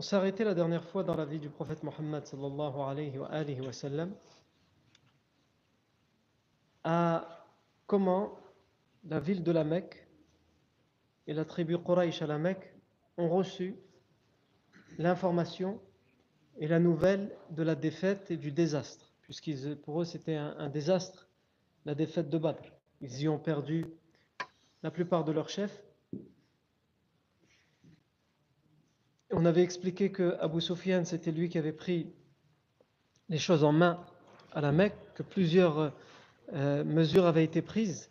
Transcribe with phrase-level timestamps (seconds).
[0.00, 2.24] On s'est arrêté la dernière fois dans la vie du prophète Mohammed
[6.84, 7.46] à
[7.86, 8.38] comment
[9.04, 10.08] la ville de la Mecque
[11.26, 12.74] et la tribu Quraysh à la Mecque
[13.18, 13.76] ont reçu
[14.96, 15.78] l'information
[16.56, 20.70] et la nouvelle de la défaite et du désastre, puisque pour eux c'était un, un,
[20.70, 21.28] désastre,
[21.84, 22.72] la défaite de Badr.
[23.02, 23.84] Ils y ont perdu
[24.82, 25.84] la plupart de leurs chefs.
[29.32, 32.12] On avait expliqué que Abu Sufyan c'était lui qui avait pris
[33.28, 34.04] les choses en main
[34.52, 35.92] à la Mecque, que plusieurs
[36.52, 38.10] euh, mesures avaient été prises.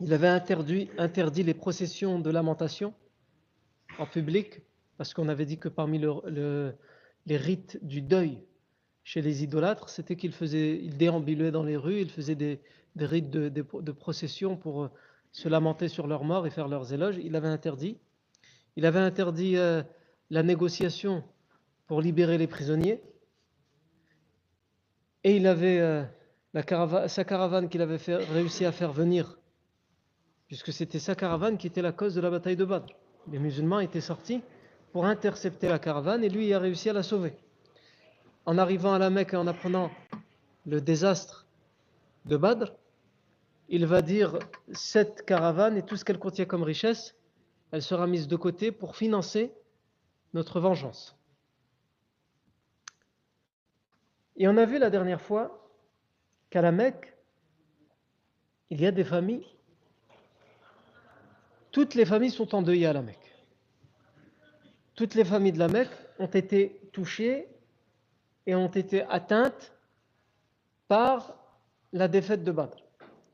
[0.00, 2.92] Il avait interdit, les processions de lamentation
[3.98, 4.62] en public,
[4.96, 6.74] parce qu'on avait dit que parmi le, le,
[7.26, 8.42] les rites du deuil
[9.04, 12.60] chez les idolâtres, c'était qu'ils faisaient, ils déambulaient dans les rues, ils faisaient des,
[12.96, 14.90] rites de, de, procession pour
[15.30, 17.18] se lamenter sur leurs morts et faire leurs éloges.
[17.22, 17.98] Il avait interdit.
[18.76, 19.82] Il avait interdit euh,
[20.30, 21.22] la négociation
[21.86, 23.02] pour libérer les prisonniers.
[25.24, 26.04] Et il avait euh,
[27.08, 29.38] sa caravane qu'il avait réussi à faire venir,
[30.46, 32.94] puisque c'était sa caravane qui était la cause de la bataille de Badr.
[33.30, 34.42] Les musulmans étaient sortis
[34.92, 37.34] pour intercepter la caravane et lui il a réussi à la sauver.
[38.44, 39.90] En arrivant à la Mecque et en apprenant
[40.66, 41.46] le désastre
[42.24, 42.72] de Badr,
[43.68, 44.38] il va dire
[44.72, 47.14] cette caravane et tout ce qu'elle contient comme richesse,
[47.72, 49.52] elle sera mise de côté pour financer
[50.34, 51.16] notre vengeance.
[54.36, 55.68] Et on a vu la dernière fois
[56.50, 57.16] qu'à la Mecque,
[58.70, 59.46] il y a des familles,
[61.70, 63.18] toutes les familles sont endeuillées à la Mecque.
[64.94, 67.48] Toutes les familles de la Mecque ont été touchées
[68.46, 69.72] et ont été atteintes
[70.88, 71.34] par
[71.92, 72.76] la défaite de Badr.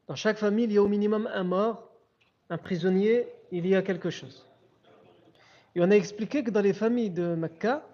[0.06, 1.90] Dans chaque famille, il y a au minimum un mort,
[2.50, 4.46] un prisonnier, il y a quelque chose.
[5.74, 7.86] Et on a expliqué que dans les familles de Mecca,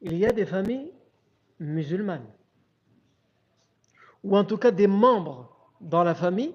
[0.00, 0.92] il y a des familles
[1.60, 2.26] musulmanes.
[4.24, 6.54] Ou en tout cas des membres dans la famille,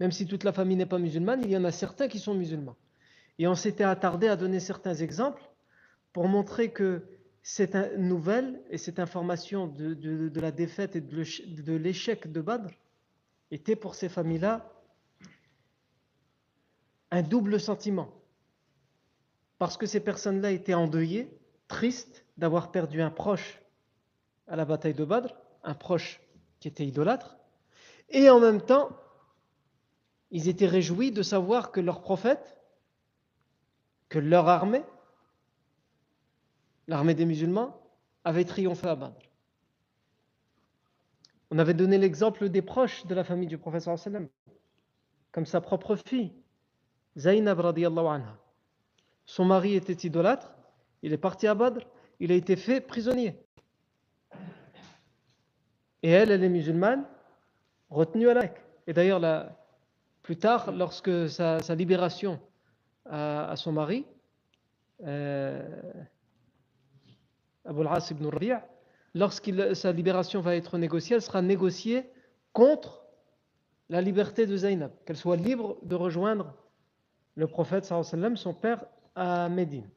[0.00, 2.34] même si toute la famille n'est pas musulmane, il y en a certains qui sont
[2.34, 2.76] musulmans.
[3.38, 5.42] Et on s'était attardé à donner certains exemples
[6.12, 7.04] pour montrer que
[7.42, 12.70] cette nouvelle et cette information de, de, la défaite et de l'échec de Badr
[13.50, 14.70] était pour ces familles-là
[17.10, 18.08] un double sentiment.
[19.58, 21.36] Parce que ces personnes-là étaient endeuillées,
[21.66, 23.60] tristes d'avoir perdu un proche
[24.46, 26.20] à la bataille de Badr, un proche
[26.60, 27.36] qui était idolâtre,
[28.10, 28.90] et en même temps,
[30.30, 32.58] ils étaient réjouis de savoir que leur prophète,
[34.08, 34.82] que leur armée,
[36.86, 37.80] l'armée des musulmans,
[38.24, 39.18] avait triomphé à Badr.
[41.50, 43.88] On avait donné l'exemple des proches de la famille du prophète
[45.32, 46.32] comme sa propre fille,
[47.18, 48.38] Zainab radiallahu anha.
[49.26, 50.54] Son mari était idolâtre,
[51.02, 51.80] il est parti à Badr,
[52.20, 53.36] il a été fait prisonnier.
[56.02, 57.04] Et elle, elle est musulmane,
[57.90, 58.44] retenue à la
[58.86, 59.50] Et d'ailleurs,
[60.22, 62.40] plus tard, lorsque sa, libération
[63.04, 64.06] à, son mari,
[65.04, 65.66] euh,
[67.64, 67.80] Abu
[68.10, 68.52] ibn Rabi'
[69.14, 72.08] lorsque sa libération va être négociée, elle sera négociée
[72.52, 73.04] contre
[73.88, 76.54] la liberté de Zainab, qu'elle soit libre de rejoindre
[77.38, 79.88] le prophète sallam, son père à Médine.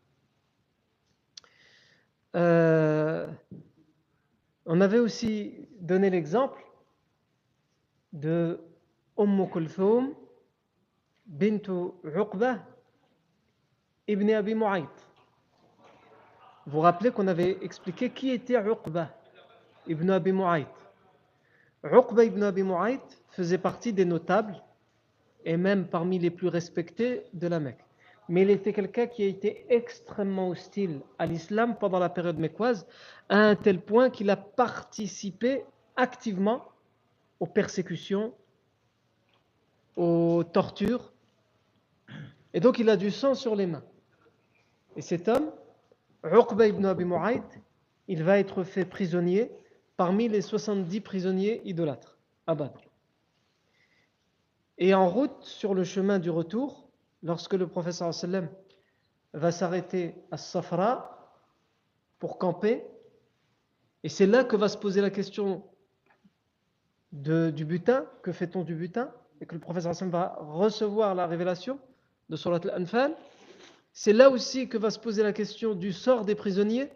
[2.35, 3.27] Euh,
[4.67, 6.63] on avait aussi donné l'exemple
[8.13, 8.59] de
[9.17, 10.13] Umm Kulthum
[11.25, 12.59] bint Uqba
[14.07, 14.85] ibn Abi Mu'ayt.
[16.67, 19.09] Vous vous rappelez qu'on avait expliqué qui était Uqba
[19.87, 20.67] ibn Abi Mu'ayt?
[21.83, 23.01] Uqba ibn Abi Mu'ayt
[23.31, 24.61] faisait partie des notables
[25.45, 27.83] et même parmi les plus respectés de la Mecque.
[28.29, 32.88] Mais il était quelqu'un qui a été extrêmement hostile à l'islam pendant la période mécoise,
[33.29, 35.63] à un tel point qu'il a participé
[35.95, 36.65] activement
[37.39, 38.33] aux persécutions,
[39.95, 41.11] aux tortures,
[42.53, 43.83] et donc il a du sang sur les mains.
[44.95, 45.51] Et cet homme,
[46.23, 47.44] Uqba ibn Abi Mu'ayt,
[48.07, 49.51] il va être fait prisonnier
[49.97, 52.17] parmi les 70 prisonniers idolâtres
[52.47, 52.90] à Badr.
[54.81, 56.89] Et en route, sur le chemin du retour,
[57.22, 58.50] lorsque le professeur sallam
[59.31, 61.38] va s'arrêter à Safra
[62.18, 62.83] pour camper,
[64.01, 65.63] et c'est là que va se poser la question
[67.12, 71.78] du butin, que fait-on du butin, et que le professeur sallam va recevoir la révélation
[72.30, 73.16] de Surat al-Anfal,
[73.94, 76.89] c'est là aussi que va se poser la question du sort des prisonniers.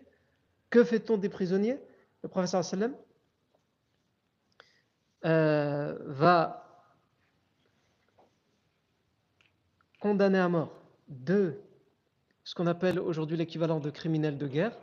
[0.71, 1.79] Que fait-on des prisonniers?
[2.23, 2.95] Le professeur sallam
[5.23, 6.64] euh, va
[9.99, 10.71] condamné à mort
[11.07, 11.61] deux,
[12.43, 14.77] ce qu'on appelle aujourd'hui l'équivalent de criminels de guerre.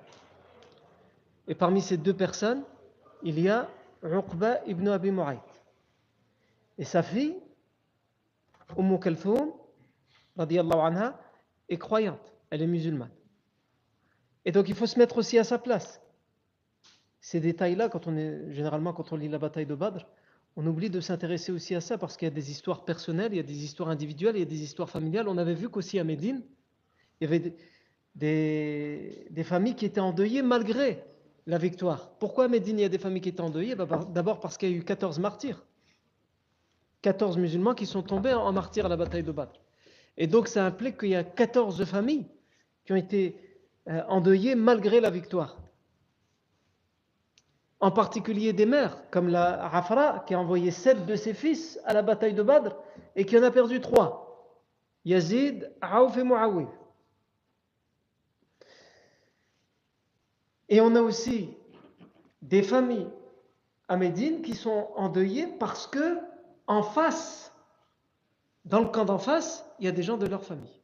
[1.48, 2.62] Et parmi ces deux personnes,
[3.22, 3.68] il y a
[4.02, 5.40] Uqba ibn Abi Mu'ayt.
[6.78, 7.36] Et sa fille,
[8.76, 9.52] Umm Kalthoum,
[10.38, 11.20] anha,
[11.68, 13.10] est croyante, elle est musulmane.
[14.44, 16.00] Et donc il faut se mettre aussi à sa place.
[17.20, 20.04] Ces détails-là, quand on est généralement quand on lit la bataille de Badr,
[20.56, 23.36] on oublie de s'intéresser aussi à ça parce qu'il y a des histoires personnelles, il
[23.36, 25.28] y a des histoires individuelles, il y a des histoires familiales.
[25.28, 26.42] On avait vu qu'aussi à Médine,
[27.20, 27.54] il y avait
[28.14, 31.04] des, familles qui étaient endeuillées malgré
[31.46, 32.10] la victoire.
[32.18, 33.74] Pourquoi à Médine il y a des familles qui étaient endeuillées?
[33.74, 35.64] Bah, D'abord parce qu'il y a eu 14 martyrs.
[37.00, 39.58] 14 musulmans qui sont tombés en martyrs à la bataille de Badr.
[40.18, 42.26] Et donc ça implique qu'il y a 14 familles
[42.84, 43.36] qui ont été
[43.88, 45.61] euh, endeuillées malgré la victoire
[47.82, 51.92] en particulier des mères, comme la Rafra, qui a envoyé sept de ses fils à
[51.92, 52.76] la bataille de Badr
[53.16, 54.54] et qui en a perdu trois
[55.04, 56.68] Yazid, Aouf et Muawiyah.
[60.68, 61.50] Et on a aussi
[62.40, 63.10] des familles
[63.88, 66.18] à Médine qui sont endeuillées parce que
[66.68, 67.52] en face,
[68.64, 70.80] dans le camp d'en face, il y a des gens de leur famille.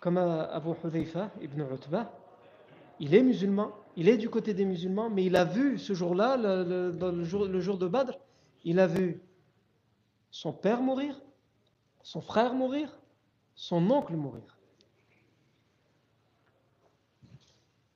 [0.00, 2.10] Comme Abu Hudayfa ibn Utbah,
[2.98, 6.36] il est musulman, il est du côté des musulmans, mais il a vu ce jour-là,
[6.36, 8.18] le, jour, de Badr,
[8.64, 9.22] il a vu
[10.30, 11.20] son père mourir,
[12.02, 12.98] son frère mourir,
[13.54, 14.58] son oncle mourir.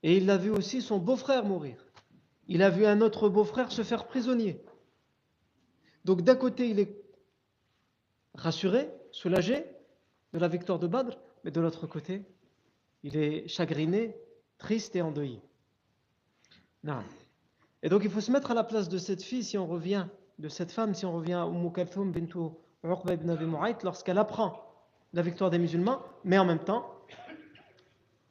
[0.03, 1.83] Et il a vu aussi son beau-frère mourir.
[2.47, 4.63] Il a vu un autre beau-frère se faire prisonnier.
[6.05, 6.95] Donc d'un côté, il est
[8.35, 9.65] rassuré, soulagé
[10.35, 12.25] de la victoire de Badr, mais de l'autre côté,
[13.03, 14.17] il est chagriné,
[14.59, 15.41] triste et endeuillé.
[17.83, 20.07] Et donc il faut se mettre à la place de cette fille si on revient,
[20.39, 22.39] de cette femme, si on revient à Umm Kalthoum bintu
[22.83, 23.47] Uqba ibn Abi
[23.83, 24.61] lorsqu'elle apprend
[25.13, 26.87] la victoire des musulmans, mais en même temps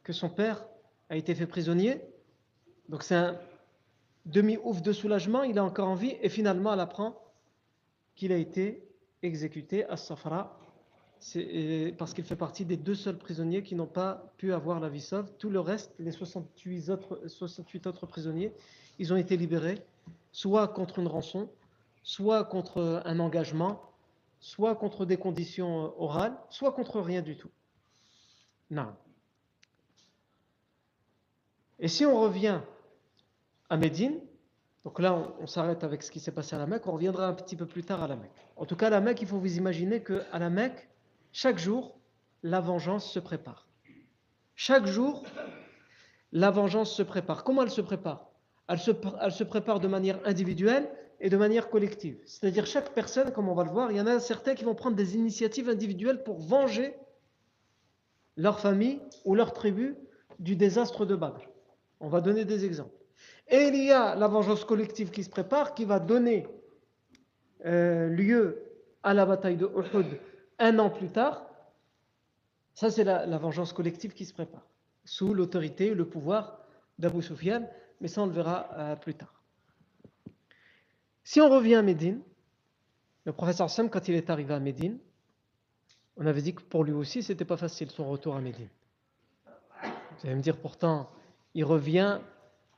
[0.04, 0.66] que son père
[1.10, 2.02] a été fait prisonnier.
[2.90, 3.40] Donc c'est un
[4.26, 7.22] demi-ouf de soulagement, il a encore envie, et finalement elle apprend
[8.16, 8.88] qu'il a été
[9.22, 10.60] exécuté à Safra
[11.98, 15.02] parce qu'il fait partie des deux seuls prisonniers qui n'ont pas pu avoir la vie
[15.02, 15.32] sauve.
[15.38, 18.54] Tout le reste, les 68 autres, 68 autres prisonniers,
[19.00, 19.82] ils ont été libérés,
[20.32, 21.50] soit contre une rançon,
[22.04, 23.82] soit contre un engagement,
[24.40, 27.50] soit contre des conditions orales, soit contre rien du tout.
[28.70, 28.94] Non.
[31.80, 32.60] Et si on revient
[33.70, 34.20] à Médine,
[34.84, 37.28] donc là on, on s'arrête avec ce qui s'est passé à la Mecque, on reviendra
[37.28, 38.32] un petit peu plus tard à la Mecque.
[38.58, 40.90] En tout cas, à la Mecque, il faut vous imaginer qu'à la Mecque,
[41.34, 42.00] chaque jour,
[42.44, 43.68] la vengeance se prépare.
[44.56, 45.24] Chaque jour,
[46.32, 47.44] la vengeance se prépare.
[47.44, 48.30] Comment elle se prépare?
[48.68, 52.20] Elle se, prépare de manière individuelle et de manière collective.
[52.28, 54.76] C'est-à-dire chaque personne, comme on va le voir, il y en a certains qui vont
[54.76, 56.96] prendre des initiatives individuelles pour venger
[58.38, 59.96] leur famille ou leur tribu
[60.38, 61.42] du désastre de Badr.
[62.00, 62.96] On va donner des exemples.
[63.48, 66.48] Et il y a la vengeance collective qui se prépare, qui va donner
[67.66, 68.64] euh, lieu
[69.02, 70.20] à la bataille de Uhud
[70.60, 71.46] un an plus tard,
[72.74, 74.68] ça c'est la, vengeance collective qui se prépare,
[75.06, 76.60] sous l'autorité le pouvoir
[77.00, 77.68] d'Abu Sufyan,
[78.02, 79.42] mais ça on le verra euh, plus tard.
[81.24, 82.22] Si on revient à Médine,
[83.26, 84.98] le professeur Sam, quand il est arrivé à Médine,
[86.18, 88.70] on avait dit que pour lui aussi, c'était pas facile son retour à Médine.
[89.84, 91.10] Vous allez me dire pourtant,
[91.54, 92.20] il revient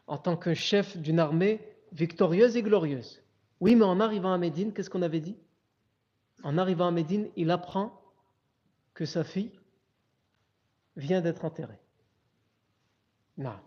[0.07, 1.59] en tant que chef d'une armée
[1.91, 3.21] victorieuse et glorieuse.
[3.59, 5.35] Oui, mais en arrivant à Médine, qu'est-ce qu'on avait dit?
[6.43, 7.99] En arrivant à Médine, il apprend
[8.93, 9.51] que sa fille
[10.95, 11.79] vient d'être enterrée.
[13.37, 13.59] Non.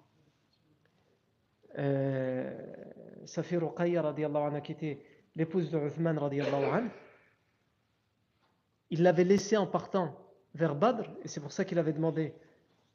[1.78, 2.50] Euh,
[3.26, 4.14] sa fille Ruqayya,
[4.62, 5.02] qui était
[5.37, 6.18] l'épouse de Uthman,
[8.90, 10.16] il l'avait laissée en partant
[10.54, 12.34] vers Badr, et c'est pour ça qu'il avait demandé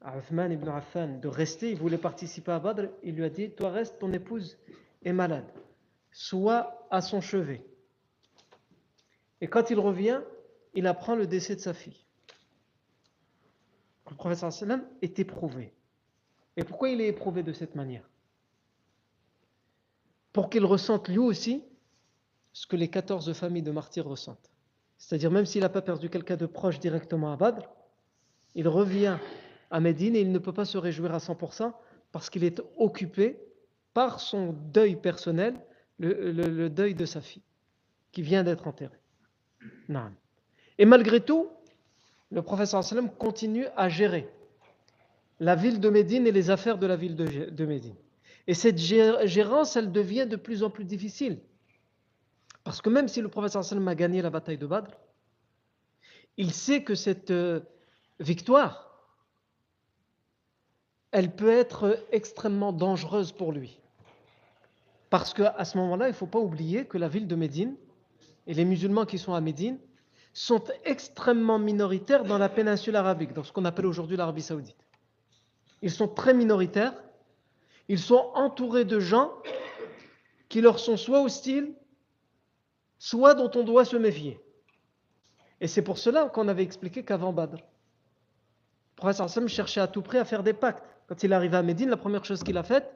[0.02, 3.52] à Uthman ibn Affan de rester, il voulait participer à Badr, il lui a dit,
[3.52, 4.58] toi reste, ton épouse
[5.06, 5.46] est malade,
[6.12, 7.64] sois à son chevet.
[9.44, 10.22] Et quand il revient,
[10.74, 12.06] il apprend le décès de sa fille.
[14.10, 15.74] Le professeur sallam est éprouvé.
[16.56, 18.10] Et pourquoi il est éprouvé de cette manière?
[20.32, 21.62] Pour qu'il ressente lui aussi
[22.54, 24.50] ce que les 14 familles de martyrs ressentent.
[24.98, 27.70] C'est-à-dire même s'il n'a pas perdu quelqu'un de proche directement à Badr,
[28.56, 29.18] il revient
[29.72, 31.74] à Médine et il ne peut pas se réjouir à 100%
[32.14, 33.44] parce qu'il est occupé
[33.94, 35.60] par son deuil personnel,
[36.00, 37.44] le, deuil de sa fille,
[38.14, 39.03] qui vient d'être enterrée.
[40.78, 41.50] Et malgré tout,
[42.32, 42.84] le professeur
[43.18, 44.30] continue à gérer
[45.40, 47.96] la ville de Médine et les affaires de la ville de, Médine.
[48.48, 51.40] Et cette gérance, elle devient de plus en plus difficile.
[52.64, 54.92] Parce que même si le professeur a gagné la bataille de Badr,
[56.38, 57.60] il sait que cette euh,
[58.20, 58.94] victoire,
[61.12, 63.80] elle peut être extrêmement dangereuse pour lui.
[65.10, 67.76] Parce qu'à ce moment-là, il ne faut pas oublier que la ville de Médine
[68.48, 69.80] et les musulmans qui sont à Médine
[70.34, 74.78] sont extrêmement minoritaires dans la péninsule arabique, dans ce qu'on appelle aujourd'hui l'Arabie saoudite.
[75.82, 76.94] Ils sont très minoritaires,
[77.88, 79.32] ils sont entourés de gens
[80.50, 81.76] qui leur sont soit hostiles,
[82.98, 84.40] soit dont on doit se méfier.
[85.62, 90.18] Et c'est pour cela qu'on avait expliqué qu'avant Badr, le prophète cherchait à tout prix
[90.18, 90.84] à faire des pactes.
[91.08, 92.90] Quand il est à Médine, la première chose qu'il a faite,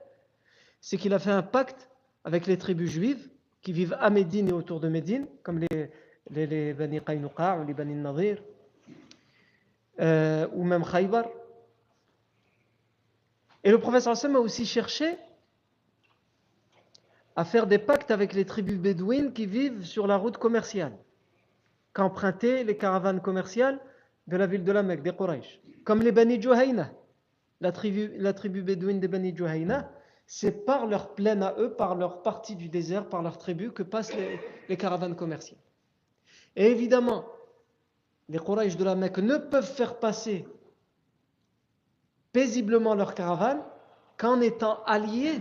[0.80, 1.90] c'est qu'il a fait un pacte
[2.24, 3.30] avec les tribus juives
[3.62, 5.90] qui vivent à Médine et autour de Médine, comme les,
[6.30, 8.42] les, Bani Qaynuqa ou les Bani Nadir,
[10.00, 11.26] euh, ou même Khaybar.
[13.64, 15.18] Et le professeur Hassan a aussi cherché
[17.36, 20.98] à faire des pactes avec les tribus bédouines qui vivent sur la route commerciale,
[21.94, 23.80] qu'empruntaient les caravanes commerciales
[24.28, 26.92] de la ville de la Mecque, des Quraysh, comme les Bani Juhayna
[27.62, 29.92] la tribu, la tribu bédouine des Bani Juhayna,
[30.28, 33.82] c'est par leur plaine à eux, par leur partie du désert, par leur tribu, que
[33.82, 34.14] passent
[34.68, 35.60] les, caravanes commerciales.
[36.58, 37.26] Et évidemment,
[38.28, 40.46] les Quraysh de la Mecque ne peuvent faire passer
[42.34, 43.64] paisiblement leurs caravanes
[44.18, 45.40] qu'en étant alliés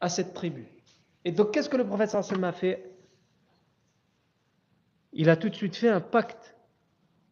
[0.00, 0.66] à cette tribu.
[1.24, 2.90] Et donc, qu'est-ce que le prophète sallam a fait?
[5.12, 6.56] Il a tout de suite fait un pacte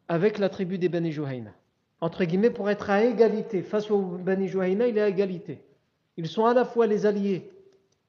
[0.07, 1.53] avec la tribu des Bani Juhayna
[2.03, 3.63] entre guillemets, pour être à égalité.
[3.63, 5.63] Face aux Bani Juhayna, il est à égalité.
[6.17, 7.51] Ils sont à la fois les alliés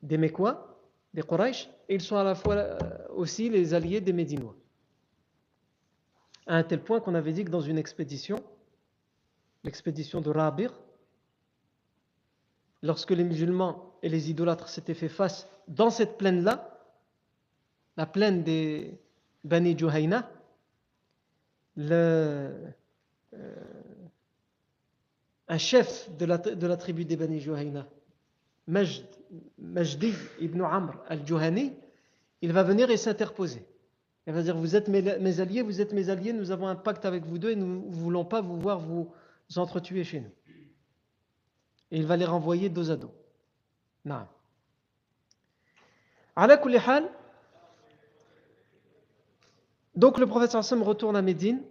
[0.02, 0.78] des Mekwa,
[1.14, 2.78] des Quraysh, et ils sont à la fois euh,
[3.16, 4.56] aussi les alliés des Médinois.
[6.46, 8.44] À un tel point qu'on avait dit que dans une expédition,
[9.64, 10.74] l'expédition de Rabir,
[12.82, 16.70] lorsque les musulmans et les idolâtres s'étaient fait face dans cette plaine-là,
[17.96, 19.00] la plaine des
[19.44, 20.30] Bani Juhayna,
[21.76, 22.52] le,
[23.34, 23.83] euh,
[25.54, 27.88] un chef de la, tribu des Bani Juhayna,
[28.68, 31.74] Majdi ibn Amr al-Juhani,
[32.42, 33.64] il va venir et s'interposer.
[34.26, 37.06] Il va dire Vous êtes mes, alliés, vous êtes mes alliés, nous avons un pacte
[37.06, 39.14] avec vous deux et nous ne voulons pas vous voir vous
[39.56, 40.32] entretuer chez nous.
[41.92, 43.14] Et il va les renvoyer dos à dos.
[44.06, 44.26] Non.
[49.96, 51.62] Donc le prophète Sassam retourne à Médine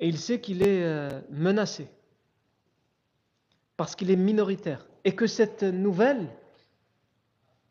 [0.00, 1.88] et il sait qu'il est euh, menacé
[3.76, 6.28] parce qu'il est minoritaire et que cette nouvelle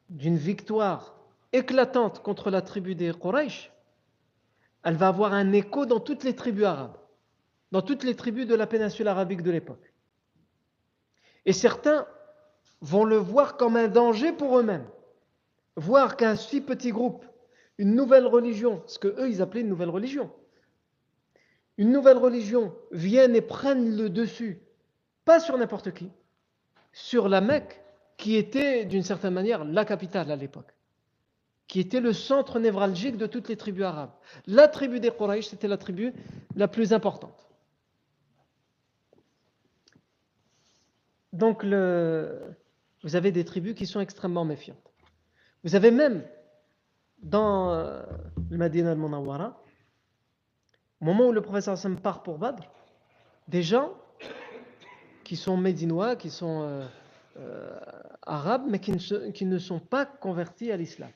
[0.10, 1.16] d'une victoire
[1.52, 3.72] éclatante contre la tribu des Quraysh,
[4.84, 6.98] elle va avoir un écho dans toutes les tribus arabes,
[7.72, 9.94] dans toutes les tribus de la péninsule arabique de l'époque.
[11.46, 12.06] Et certains
[12.82, 14.88] vont le voir comme un danger pour eux-mêmes.
[15.76, 17.26] Voir qu'un si petit groupe,
[17.78, 20.32] une nouvelle religion, ce que eux ils appelaient une nouvelle religion,
[21.78, 24.63] une nouvelle religion vienne et prenne le dessus,
[25.26, 26.12] pas sur n'importe qui,
[26.92, 27.82] sur la Mecque,
[28.18, 30.74] qui était d'une certaine manière la capitale à l'époque,
[31.68, 34.12] qui était le centre névralgique de toutes les tribus arabes.
[34.46, 36.14] La tribu des Quraysh, c'était la tribu
[36.56, 37.50] la plus importante.
[41.32, 44.94] Donc, vous avez des tribus qui sont extrêmement méfiantes.
[45.64, 46.24] Vous avez même
[47.24, 47.74] dans
[48.52, 49.60] le Madinah al-Munawwara,
[51.02, 52.64] au moment où le professeur Hassan part pour Badr,
[53.48, 53.94] des gens
[55.24, 56.86] qui sont médinois, qui sont euh,
[57.38, 57.80] euh,
[58.24, 61.12] arabes, mais qui ne, sont pas convertis à l'islam.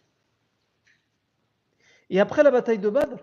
[2.09, 3.17] Et après la bataille de Badr,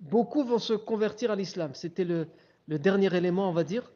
[0.00, 1.74] beaucoup vont se convertir à l'islam.
[1.74, 2.28] C'était le,
[2.66, 3.90] dernier élément, on va dire,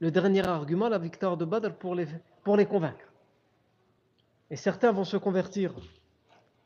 [0.00, 2.06] le dernier argument, la victoire de Badr pour les,
[2.42, 3.12] pour les convaincre.
[4.50, 5.74] Et certains vont se convertir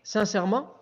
[0.02, 0.74] sincèrement,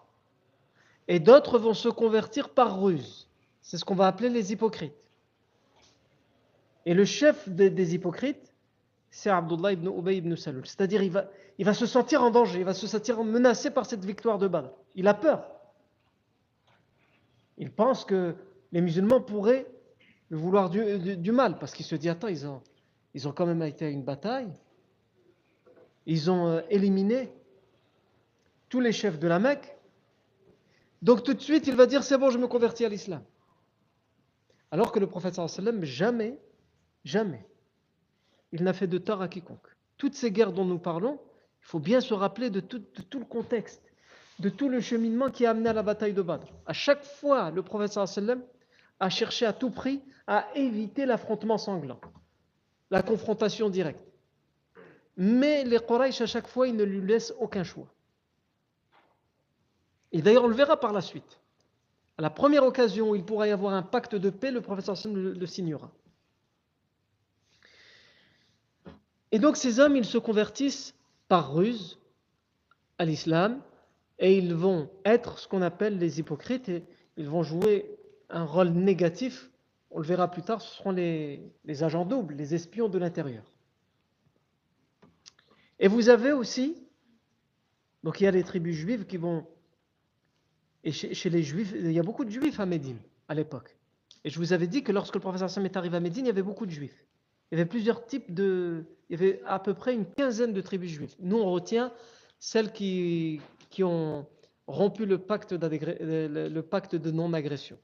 [1.08, 3.28] et d'autres vont se convertir par ruse.
[3.62, 4.94] C'est ce qu'on va appeler les hypocrites.
[6.86, 8.54] Et le chef des, hypocrites,
[9.10, 10.64] c'est Abdullah ibn Ubay ibn Salul.
[10.64, 14.38] C'est-à-dire, il va, se sentir en danger, il va se sentir menacé par cette victoire
[14.38, 14.70] de Badr.
[14.94, 15.50] Il a peur.
[17.58, 18.36] Il pense que
[18.70, 19.66] les musulmans pourraient
[20.30, 22.62] vouloir du, mal, parce qu'il se dit, attends, ils ont,
[23.14, 24.52] ils ont quand même été à une bataille,
[26.06, 27.32] ils ont euh, éliminé
[28.68, 29.76] tous les chefs de la Mecque,
[31.02, 33.22] donc tout de suite, il va dire, c'est bon, je me convertis à l'islam.
[34.70, 36.38] Alors que le prophète sallam, jamais,
[37.06, 37.46] jamais,
[38.52, 39.68] il n'a fait de tort à quiconque.
[39.96, 41.18] Toutes ces guerres dont nous parlons,
[41.62, 42.82] il faut bien se rappeler de tout,
[43.14, 43.82] le contexte
[44.40, 46.46] de tout le cheminement qui a amené à la bataille de Badr.
[46.66, 48.42] À chaque fois, le prophète sallam
[49.00, 52.00] a cherché à tout prix à éviter l'affrontement sanglant,
[52.90, 54.04] la confrontation directe.
[55.16, 57.86] Mais les Quraysh, à chaque fois, ils ne lui laissent aucun choix.
[60.12, 61.40] Et d'ailleurs, on le verra par la suite.
[62.18, 65.32] À la première occasion où il pourra y avoir un pacte de paix, le le,
[65.32, 65.90] le signera.
[69.32, 70.94] Et donc ces hommes, ils se convertissent
[71.28, 71.98] par ruse
[72.98, 73.60] à l'islam,
[74.18, 76.84] et ils vont être ce qu'on appelle les hypocrites et
[77.16, 77.98] ils vont jouer
[78.30, 79.50] un rôle négatif.
[79.90, 81.52] On le verra plus tard, ce seront les,
[81.82, 83.44] agents doubles, les espions de l'intérieur.
[85.78, 86.76] Et vous avez aussi,
[88.02, 89.46] donc il y a les tribus juives qui vont,
[90.84, 93.76] et chez, les juifs, il y a beaucoup de juifs à Médine à l'époque.
[94.24, 96.28] Et je vous avais dit que lorsque le professeur Sam est arrivé à Médine, il
[96.28, 97.05] y avait beaucoup de juifs.
[97.50, 100.60] Il y avait plusieurs types de, il y avait à peu près une quinzaine de
[100.60, 101.14] tribus juives.
[101.20, 101.92] Nous, on retient
[102.38, 104.26] celles qui, qui ont
[104.66, 107.78] rompu le pacte, de non-agression.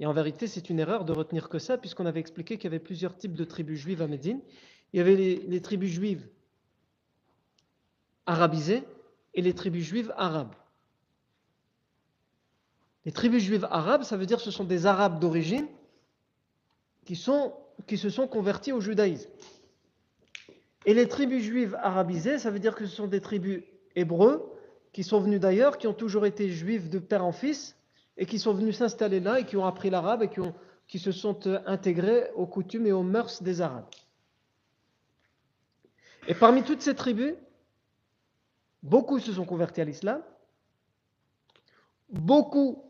[0.00, 2.66] Et en vérité, c'est une erreur de retenir que ça, puisqu'on avait expliqué qu'il y
[2.74, 4.40] avait plusieurs types de tribus juives à Médine.
[4.92, 6.26] Il y avait les, tribus juives
[8.26, 8.82] arabisées
[9.34, 10.54] et les tribus juives arabes.
[13.04, 15.66] Les tribus juives arabes, ça veut dire que ce sont des arabes d'origine
[17.04, 17.16] qui,
[17.86, 19.30] qui se sont convertis au judaïsme.
[20.84, 23.62] Et les tribus juives arabisées, ça veut dire que ce sont des tribus
[23.94, 24.52] hébreux
[24.92, 27.76] qui sont venus d'ailleurs, qui ont toujours été juifs de père en fils,
[28.16, 30.30] et qui sont venus s'installer là et qui ont appris l'arabe et
[30.86, 33.88] qui, se sont euh, intégrés aux coutumes et aux mœurs des Arabes.
[36.28, 37.34] Et parmi toutes ces tribus,
[38.82, 40.22] beaucoup se sont convertis à l'islam,
[42.10, 42.84] beaucoup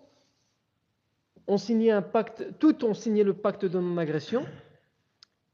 [1.46, 4.44] ont signé un pacte, toutes ont signé le pacte de non-agression,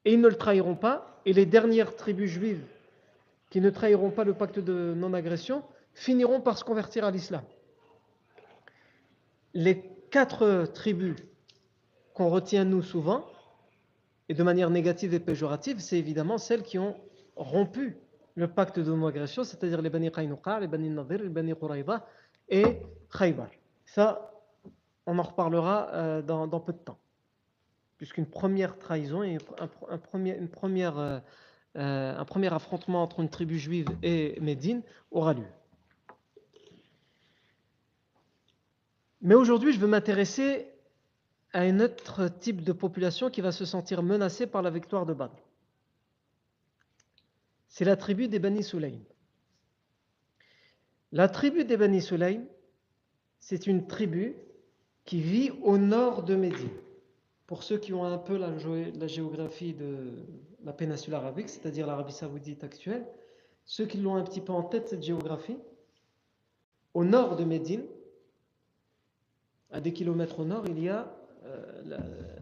[0.08, 2.64] et ils ne le trahiront pas, et les dernières tribus juives
[3.50, 7.42] qui ne trahiront pas le pacte de non-agression, finiront par se convertir à l'islam.
[9.52, 11.14] Les quatre tribus
[12.14, 13.26] qu'on retient nous souvent,
[14.30, 16.96] et de manière négative et péjorative, c'est évidemment celles qui ont
[17.36, 17.98] rompu
[18.34, 22.06] le pacte de non-agression, c'est-à-dire les Bani Qaynuqa, les Bani Nadir, les Bani Quraïda
[22.48, 22.80] et
[23.12, 23.50] Khaybar.
[23.84, 24.32] Ça,
[25.04, 26.98] on en reparlera euh, dans, peu de temps.
[27.98, 31.20] Puisqu'une première trahison et euh,
[31.76, 35.46] euh, un premier affrontement entre une tribu juive et Médine aura lieu.
[39.20, 40.68] Mais aujourd'hui, je veux m'intéresser
[41.52, 45.14] à un autre type de population qui va se sentir menacée par la victoire de
[45.14, 45.34] Badr.
[47.68, 48.66] C'est la tribu des Bani.
[51.12, 52.00] La tribu des Bani
[53.40, 54.34] c'est une tribu
[55.04, 56.68] qui vit au nord de Médine.
[57.48, 58.56] Pour ceux qui ont un peu la,
[59.06, 60.10] géographie de
[60.62, 63.06] la péninsule arabique, c'est-à-dire l'Arabie saoudite actuelle,
[63.64, 65.56] ceux qui l'ont un petit peu en tête, cette géographie,
[66.92, 67.86] au nord de Médine,
[69.70, 71.10] à des kilomètres au nord, il y a
[71.46, 71.96] euh,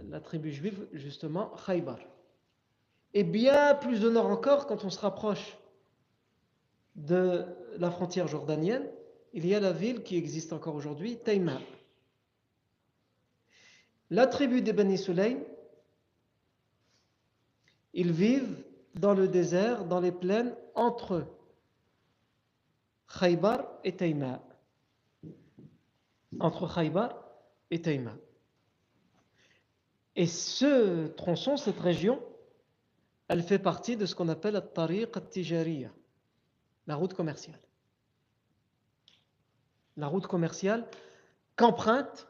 [0.09, 2.01] la, tribu juive, justement, Khaybar.
[3.15, 5.57] Et bien plus au nord encore, quand on se rapproche
[6.97, 7.45] de
[7.79, 8.89] la frontière jordanienne,
[9.33, 11.61] il y a la ville qui existe encore aujourd'hui, Taïma.
[14.11, 15.43] La tribu des Bani Sulaym,
[17.93, 18.65] ils vivent
[18.95, 21.27] dans le désert, dans les plaines, entre
[23.19, 24.43] Khaybar et Taïma.
[26.39, 27.17] Entre Khaybar
[27.71, 28.15] et Taïma.
[30.15, 32.23] Et ce tronçon, cette région,
[33.29, 35.91] elle fait partie de ce qu'on appelle la tariq al-tijariya,
[36.87, 37.61] la route commerciale.
[39.97, 40.87] La route commerciale
[41.57, 42.29] qu'empruntent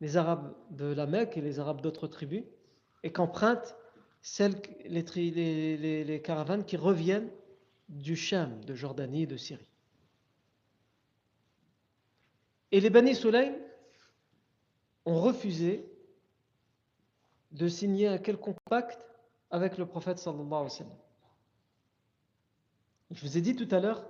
[0.00, 2.44] les Arabes de la Mecque et les Arabes d'autres tribus,
[3.02, 3.76] et qu'empruntent
[4.22, 7.30] celles, les, caravanes qui reviennent
[7.88, 9.66] du Cham, de Jordanie et de Syrie.
[12.72, 13.54] Et les Bani Sulaim
[15.06, 15.90] ont refusé
[17.52, 19.08] de signer un quelconque pacte
[19.50, 20.96] avec le prophète sallallahu alayhi wa sallam.
[23.10, 24.06] Je vous ai dit tout à l'heure,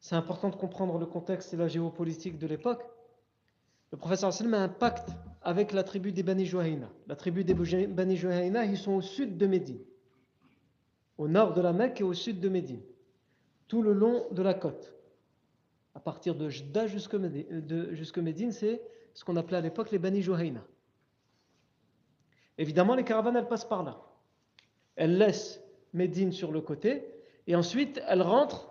[0.00, 2.82] c'est important de comprendre le contexte et la géopolitique de l'époque.
[3.92, 5.08] Le wa sallam a un pacte
[5.42, 6.90] avec la tribu des Bani Juhayna.
[7.06, 9.80] La tribu des Bani Juhayna, ils sont au sud de Médine,
[11.18, 12.82] au nord de la Mecque et au sud de Médine,
[13.66, 14.94] tout le long de la côte.
[15.94, 18.80] À partir de Jda jusqu'à Médine, c'est
[19.12, 20.62] ce qu'on appelait à l'époque les Bani Juhayna.
[22.58, 24.00] Évidemment, les caravanes, elles passent par là.
[24.94, 25.62] Elles laissent
[25.94, 27.06] Médine sur le côté
[27.46, 28.70] et ensuite elles rentrent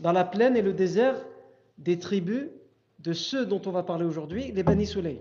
[0.00, 1.22] dans la plaine et le désert
[1.76, 2.48] des tribus
[3.04, 5.20] de ceux dont on va parler aujourd'hui, les Bani Soleil.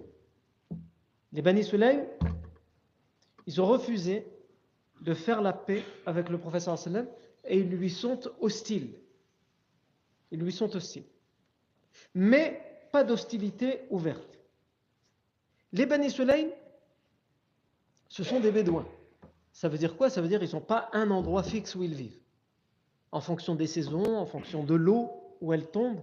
[1.33, 2.05] Les Bani Sulaim,
[3.45, 4.25] ils ont refusé
[5.01, 7.07] de faire la paix avec le professeur sallam
[7.43, 8.93] et ils lui sont hostiles.
[10.31, 11.03] Ils lui sont hostiles.
[12.15, 12.61] Mais
[12.93, 14.39] pas d'hostilité ouverte.
[15.73, 16.47] Les Bani Sulaim,
[18.07, 18.87] ce sont des Bédouins.
[19.51, 20.09] Ça veut dire quoi?
[20.09, 22.19] Ça veut dire qu'ils n'ont pas un endroit fixe où ils vivent.
[23.11, 25.99] En fonction des saisons, en fonction de l'eau où elle tombe,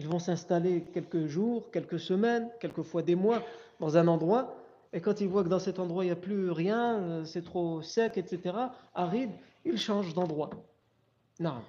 [0.00, 3.42] ils vont s'installer quelques jours, quelques semaines, quelquefois des mois
[3.80, 4.56] dans un endroit,
[4.94, 7.44] et quand ils voient que dans cet endroit il n'y a plus rien, euh, c'est
[7.44, 8.56] trop sec, etc.,
[8.94, 9.30] aride,
[9.66, 10.48] ils changent d'endroit.
[11.38, 11.60] Non.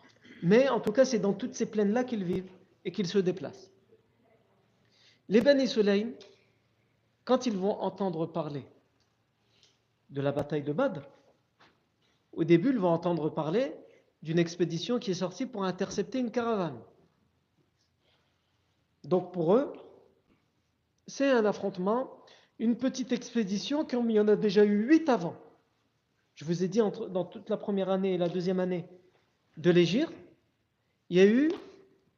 [0.44, 2.50] Mais en tout cas, c'est dans toutes ces plaines-là qu'ils vivent
[2.86, 3.70] et qu'ils se déplacent.
[5.28, 6.12] Les Bani Sulaim,
[7.26, 8.66] quand ils vont entendre parler
[10.10, 11.02] de la bataille de Badr,
[12.32, 13.76] au début, ils vont entendre parler
[14.24, 16.80] d'une expédition qui est sortie pour intercepter une caravane.
[19.04, 19.74] Donc pour eux,
[21.08, 22.12] c'est un affrontement,
[22.60, 25.36] une petite expédition comme il y en a déjà eu huit avant.
[26.36, 28.86] Je vous ai dit, dans toute la première année et la deuxième année
[29.58, 30.14] de l'Égypte,
[31.10, 31.52] il y a eu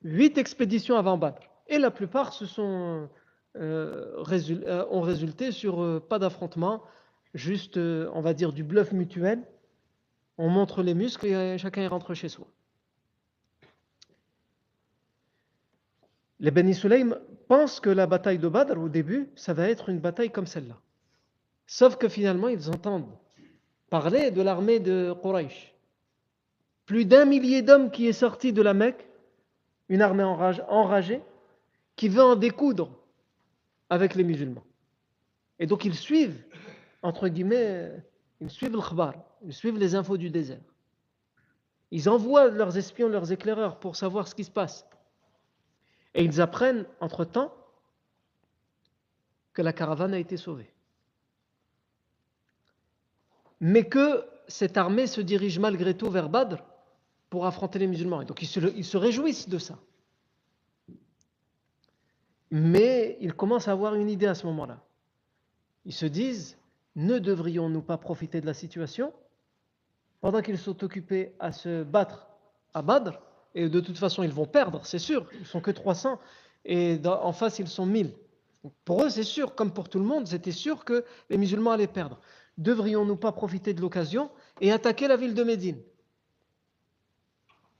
[0.04, 1.41] huit expéditions avant Badr.
[1.67, 3.10] Et la plupart se sont,
[3.56, 6.84] euh, euh, ont résulté sur euh, pas d'affrontement,
[7.34, 9.43] juste, on va dire, du bluff mutuel.
[10.38, 12.48] On montre les muscles et chacun rentre chez soi.
[16.43, 19.99] Les Beni Sulaim pensent que la bataille de Badr, au début, ça va être une
[19.99, 20.77] bataille comme celle-là.
[21.67, 23.08] Sauf que finalement, ils entendent
[23.89, 25.73] parler de l'armée de Quraysh.
[26.86, 29.08] Plus d'un millier d'hommes qui est sorti de la Mecque,
[29.88, 31.21] une armée enragée,
[31.95, 32.91] qui veut en découdre
[33.89, 34.65] avec les musulmans.
[35.60, 36.43] Et donc ils suivent,
[37.03, 37.89] entre guillemets,
[38.41, 39.13] ils suivent le khbar,
[39.45, 40.60] ils suivent les infos du désert.
[41.91, 44.86] Ils envoient leurs espions, leurs éclaireurs pour savoir ce qui se passe.
[46.15, 47.54] Et ils apprennent entre-temps
[49.54, 50.71] que la caravane a été sauvée.
[53.60, 56.58] Mais que cette armée se dirige malgré tout vers Badr
[57.30, 58.21] pour affronter les musulmans.
[58.21, 59.80] Et donc ils se, ils se réjouissent de ça.
[62.52, 64.80] Mais ils commencent à avoir une idée à ce moment-là.
[65.86, 66.58] Ils se disent,
[66.95, 69.13] ne devrions-nous pas profiter de la situation
[70.21, 72.28] pendant qu'ils sont occupés à se battre
[72.73, 73.19] à Badr
[73.56, 76.20] et de toute façon ils vont perdre, c'est sûr, ils sont que 300,
[76.66, 78.13] et en face ils sont 1000.
[78.86, 81.88] Pour eux, c'est sûr, comme pour tout le monde, c'était sûr que les musulmans allaient
[81.88, 82.20] perdre.
[82.58, 85.82] Devrions-nous pas profiter de l'occasion et attaquer la ville de Médine?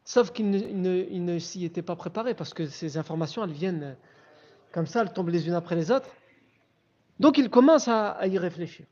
[0.04, 3.96] Sauf qu'ils ne, s'y étaient pas préparés, parce que ces informations, elles viennent
[4.74, 6.10] comme ça, elles tombent les unes après les autres.
[7.20, 8.86] Donc ils commencent à y réfléchir.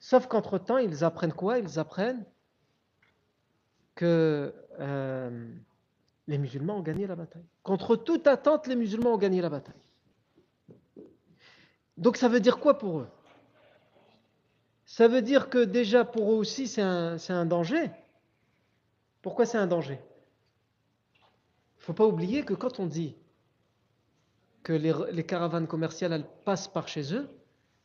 [0.00, 1.60] Sauf qu'entre-temps, ils apprennent quoi?
[1.60, 2.24] Ils apprennent
[3.94, 5.48] que euh,
[6.28, 7.44] les musulmans ont gagné la bataille.
[7.62, 9.74] Contre toute attente, les musulmans ont gagné la bataille.
[11.96, 13.08] Donc ça veut dire quoi pour eux?
[14.84, 17.90] Ça veut dire que déjà pour eux aussi c'est un, danger.
[19.22, 19.98] Pourquoi c'est un danger?
[21.14, 23.16] Il ne faut pas oublier que quand on dit
[24.62, 27.28] que les, caravanes commerciales passent par chez eux,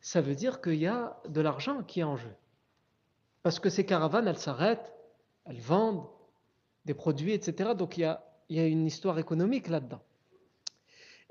[0.00, 2.34] ça veut dire qu'il y a de l'argent qui est en jeu.
[3.42, 4.92] Parce que ces caravanes, elles s'arrêtent,
[5.44, 6.06] elles vendent
[6.84, 7.70] des produits, etc.
[7.76, 10.00] Donc il y a, il y a une histoire économique là-dedans.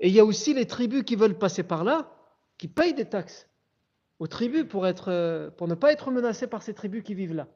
[0.00, 2.12] Et il y a aussi les tribus qui veulent passer par là,
[2.56, 3.48] qui payent des taxes
[4.18, 7.46] aux tribus pour, être, pour ne pas être menacées par ces tribus qui vivent là,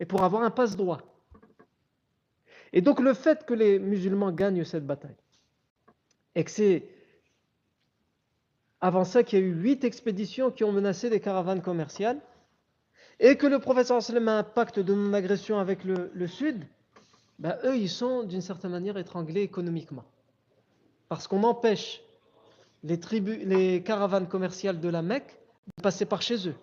[0.00, 1.00] et pour avoir un passe-droit.
[2.72, 5.16] Et donc le fait que les musulmans gagnent cette bataille,
[6.34, 6.86] et que c'est
[8.80, 12.20] avant ça qu'il y a eu huit expéditions qui ont menacé des caravanes commerciales,
[13.20, 16.66] et que le professeur a un pacte de non-agression avec le, sud,
[17.38, 20.04] ben, eux, ils sont d'une certaine manière étranglés économiquement.
[21.08, 22.02] Parce qu'on empêche
[22.82, 25.38] les, tribus, les caravanes commerciales de la Mecque
[25.76, 26.56] de passer par chez eux.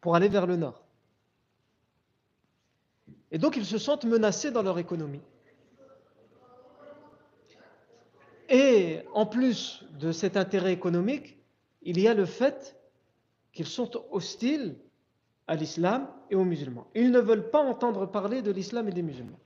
[0.00, 0.84] pour aller vers le nord.
[3.32, 5.22] Et donc ils se sentent menacés dans leur économie.
[8.48, 11.36] Et en plus de cet intérêt économique,
[11.82, 12.76] il y a le fait
[13.52, 14.76] qu'ils sont hostiles
[15.48, 16.86] à l'islam et aux musulmans.
[16.94, 19.38] Ils ne veulent pas entendre parler de l'islam et des musulmans.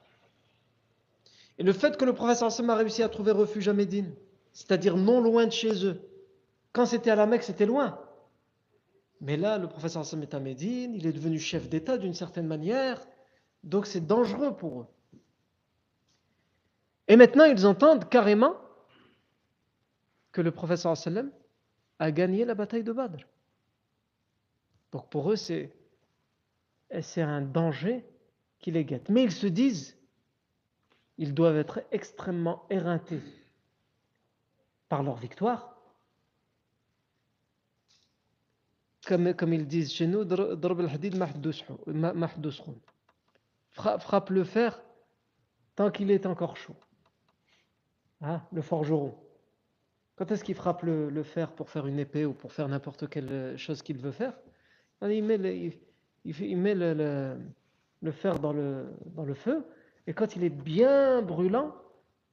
[1.59, 4.15] Et le fait que le Hassan a réussi à trouver refuge à Médine,
[4.53, 6.01] c'est-à-dire non loin de chez eux,
[6.73, 7.99] quand c'était à la Mecque, c'était loin.
[9.21, 13.07] Mais là, le Hassan est à Médine, il est devenu chef d'État d'une certaine manière,
[13.65, 14.87] donc c'est dangereux pour eux.
[17.09, 18.57] Et maintenant, ils entendent carrément
[20.33, 21.31] que le sallam
[21.99, 23.19] a gagné la bataille de Badr.
[24.93, 25.73] Donc pour eux, c'est,
[27.01, 28.05] c'est un danger
[28.59, 29.09] qui les guette.
[29.09, 29.97] Mais ils se disent,
[31.19, 33.21] ils doivent être extrêmement éreintés
[34.89, 35.77] par leur victoire.
[39.07, 40.25] Comme, ils disent chez nous,
[43.73, 44.83] frappe le fer
[45.75, 46.77] tant qu'il est encore chaud.
[48.21, 49.19] Hein, le forgeron.
[50.17, 53.57] Quand est-ce qu'il frappe le, fer pour faire une épée ou pour faire n'importe quelle
[53.57, 54.39] chose qu'il veut faire?
[56.25, 57.37] Il, met le,
[58.13, 59.65] fer dans le, feu,
[60.07, 61.75] et quand il est bien brûlant,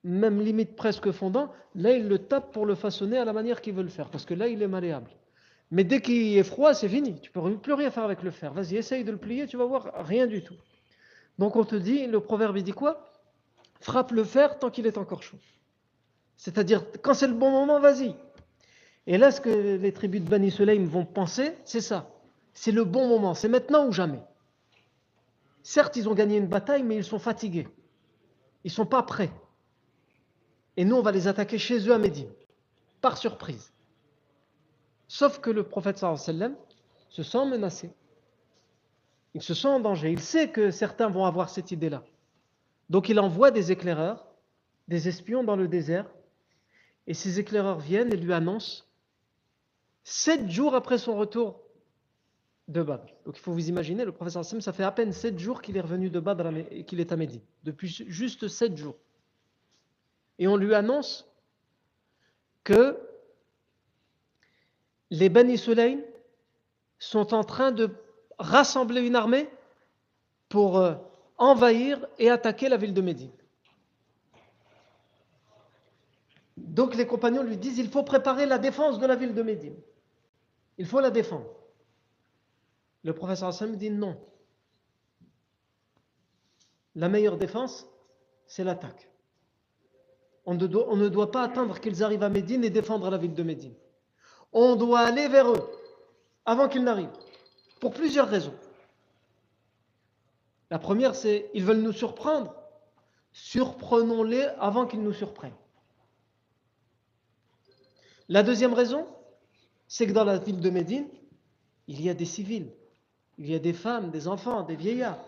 [0.03, 3.73] même limite presque fondant, là il le tape pour le façonner à la manière qu'il
[3.73, 5.09] veut le faire, parce que là il est malléable.
[5.71, 7.19] Mais dès qu'il est froid, c'est fini.
[7.19, 8.53] Tu peux plus rien faire avec le fer.
[8.53, 10.55] Vas-y, essaye de le plier, tu vas voir rien du tout.
[11.39, 13.11] Donc on te dit, le proverbe il dit quoi?
[13.81, 15.37] Frappe le fer tant qu'il est encore chaud.
[16.37, 18.15] C'est-à-dire, quand c'est le bon moment, vas-y.
[19.07, 22.09] Et là, ce que les tribus de Bani Sulaim vont penser, c'est ça.
[22.59, 24.23] C'est le bon moment, c'est maintenant ou jamais.
[25.61, 27.67] Certes, ils ont gagné une bataille, mais ils sont fatigués.
[28.63, 29.29] Ils ne sont pas prêts.
[30.75, 32.31] Et nous, on va les attaquer chez eux à Médine,
[32.99, 33.71] par surprise.
[35.07, 36.55] Sauf que le prophète sallam
[37.09, 37.91] se sent menacé.
[39.35, 40.11] Il se sent en danger.
[40.11, 42.03] Il sait que certains vont avoir cette idée-là.
[42.89, 44.25] Donc il envoie des éclaireurs,
[44.87, 46.09] des espions dans le désert
[47.05, 48.85] et ces éclaireurs viennent et lui annoncent
[50.03, 51.66] sept jours après son retour
[52.67, 52.83] de.
[52.83, 55.77] Donc il faut vous imaginer, le professeur Hassan, ça fait à peine sept jours qu'il
[55.77, 57.41] est revenu de Badr et qu'il est à Médine.
[57.63, 58.95] Depuis juste sept jours.
[60.39, 61.27] Et on lui annonce
[62.63, 62.99] que
[65.09, 65.99] les Bani Sulaim
[66.99, 67.89] sont en train de
[68.37, 69.49] rassembler une armée
[70.49, 70.95] pour euh,
[71.37, 73.31] envahir et attaquer la ville de Médine.
[76.57, 79.75] Donc les compagnons lui disent il faut préparer la défense de la ville de Médine.
[80.77, 81.56] Il faut la défendre.
[83.03, 84.19] Le professeur Hassan dit non.
[86.95, 87.87] La meilleure défense,
[88.47, 89.09] c'est l'attaque.
[90.45, 93.75] On, ne, doit, pas attendre qu'ils arrivent à Médine et défendre la ville de Médine.
[94.53, 95.69] On doit aller vers eux
[96.45, 97.11] avant qu'ils n'arrivent.
[97.81, 98.55] Pour plusieurs raisons.
[100.69, 102.55] La première, c'est ils veulent nous surprendre.
[103.33, 105.53] Surprenons-les avant qu'ils nous surprennent.
[108.29, 109.05] La deuxième raison,
[109.87, 111.07] c'est que dans la ville de Médine,
[111.87, 112.71] il y a des civils,
[113.37, 115.23] il y a des femmes, des enfants, des vieillards,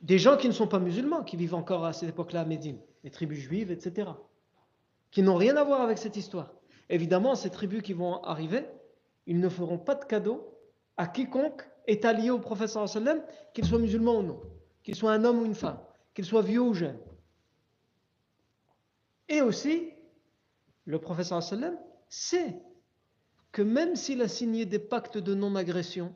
[0.00, 2.78] des gens qui ne sont pas musulmans, qui vivent encore à cette époque-là à Médine,
[3.04, 4.10] les tribus juives, etc.,
[5.10, 6.52] qui n'ont rien à voir avec cette histoire.
[6.88, 8.66] Évidemment, ces tribus qui vont arriver,
[9.26, 10.58] ils ne feront pas de cadeau
[10.96, 13.22] à quiconque est allié au professeur sallam,
[13.54, 14.40] qu'il soit musulman ou non,
[14.82, 15.78] qu'il soit un homme ou une femme,
[16.14, 16.98] qu'il soit vieux ou jeune.
[19.28, 19.90] Et aussi,
[20.84, 21.76] le professeur sallam
[22.08, 22.60] sait
[23.52, 26.14] que même s'il a signé des pactes de non-agression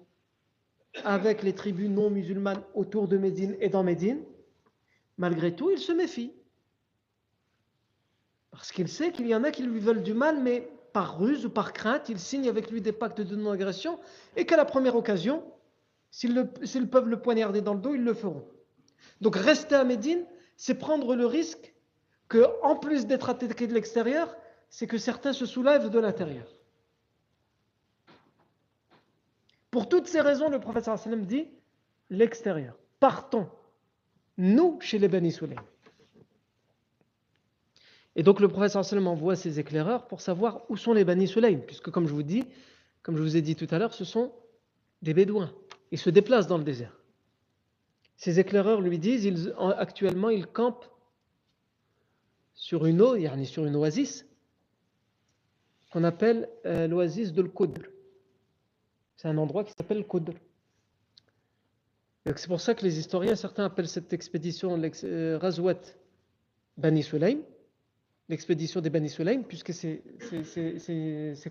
[1.04, 4.22] avec les tribus non musulmanes autour de Médine et dans Médine,
[5.18, 6.32] malgré tout, il se méfie.
[8.50, 11.44] Parce qu'il sait qu'il y en a qui lui veulent du mal, mais par ruse
[11.44, 13.98] ou par crainte, il signe avec lui des pactes de non-agression,
[14.34, 15.44] et qu'à la première occasion,
[16.10, 18.48] s'ils peuvent le poignarder dans le dos, ils le feront.
[19.20, 20.24] Donc rester à Médine,
[20.56, 21.74] c'est prendre le risque
[22.28, 24.34] que, en plus d'être attaqué de l'extérieur,
[24.70, 26.55] c'est que certains se soulèvent de l'intérieur.
[29.76, 31.48] Pour toutes ces raisons, le professeur sallam dit
[32.08, 32.78] l'extérieur.
[32.98, 33.46] Partons,
[34.38, 35.62] nous, chez les Bani Sulaim.
[38.14, 41.58] Et donc le professeur sallam envoie ses éclaireurs pour savoir où sont les Bani Sulaim,
[41.58, 42.46] puisque comme je vous dis,
[43.02, 44.32] comme je vous ai dit tout à l'heure, ce sont
[45.02, 45.52] des Bédouins.
[45.90, 46.98] Ils se déplacent dans le désert.
[48.16, 50.88] Ces éclaireurs lui disent, actuellement, ils campent
[52.54, 54.24] sur une eau, sur une oasis,
[55.92, 57.82] qu'on appelle euh, l'oasis de l'Qudr.
[59.16, 60.32] C'est un endroit qui s'appelle Qudr.
[62.24, 65.80] C'est pour ça que les historiens, certains appellent cette expédition euh, Razwat
[66.76, 67.38] Bani Sulaim,
[68.28, 70.02] l'expédition des Bani Sulaim, puisque c'est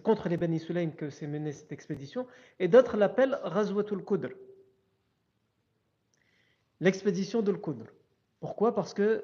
[0.04, 2.28] contre les Bani Sulaim que s'est menée cette expédition,
[2.60, 4.30] et d'autres l'appellent Razwatul Qudr,
[6.82, 7.86] l'expédition de Qudr.
[8.41, 8.75] Pourquoi?
[8.75, 9.23] Parce que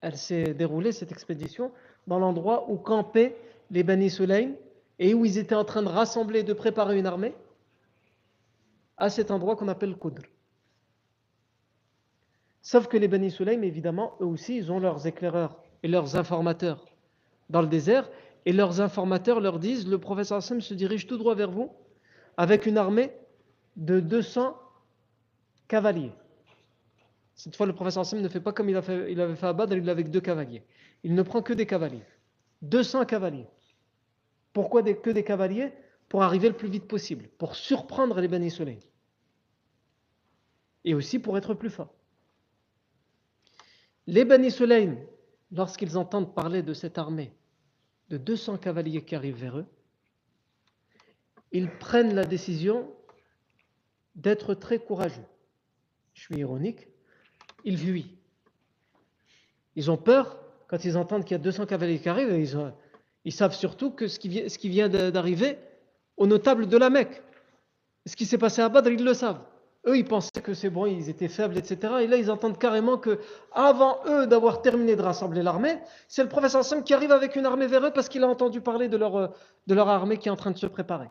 [0.00, 1.72] elle s'est déroulée, cette expédition,
[2.06, 3.36] dans l'endroit où campaient
[3.70, 4.52] les Bani Sulaim
[4.98, 7.34] et où ils étaient en train de rassembler, de préparer une armée,
[9.00, 10.22] à cet endroit qu'on appelle Qudr.
[12.62, 16.84] Sauf que les Bani Sulaim, évidemment, eux aussi, ils ont leurs éclaireurs et leurs informateurs
[17.48, 18.08] dans le désert,
[18.46, 21.72] et leurs informateurs leur disent le professeur Hassan se dirige tout droit vers vous
[22.36, 23.12] avec une armée
[23.76, 24.56] de 200
[25.68, 26.12] cavaliers.
[27.34, 29.88] Cette fois, le professeur Hassan ne fait pas comme il, avait fait à Badr, il
[29.88, 30.62] avec deux cavaliers.
[31.02, 32.04] Il ne prend que des cavaliers.
[32.62, 33.46] 200 cavaliers.
[34.52, 35.72] Pourquoi que des cavaliers?
[36.08, 38.78] Pour arriver le plus vite possible, pour surprendre les Bani Sulaim.
[40.84, 41.92] Et aussi pour être plus fort.
[44.06, 44.96] Les Bani Sulaim,
[45.52, 47.32] lorsqu'ils entendent parler de cette armée
[48.08, 49.66] de 200 cavaliers qui arrivent vers eux,
[51.52, 52.92] ils prennent la décision
[54.14, 55.24] d'être très courageux.
[56.14, 56.88] Je suis ironique,
[57.64, 58.16] ils fuient.
[59.76, 60.38] Ils ont peur
[60.68, 62.72] quand ils entendent qu'il y a 200 cavaliers qui arrivent, ils,
[63.24, 65.58] ils savent surtout que ce qui vient d'arriver
[66.16, 67.22] aux notables de la Mecque.
[68.06, 69.44] Ce qui s'est passé à Badr, ils le savent.
[69.86, 71.94] Eux, ils pensaient que c'est bon, ils étaient faibles, etc.
[72.02, 73.18] Et là, ils entendent carrément que,
[73.52, 77.46] avant eux d'avoir terminé de rassembler l'armée, c'est le professeur Sam qui arrive avec une
[77.46, 79.32] armée vers eux parce qu'il a entendu parler de leur,
[79.66, 81.08] de leur armée qui est en train de se préparer.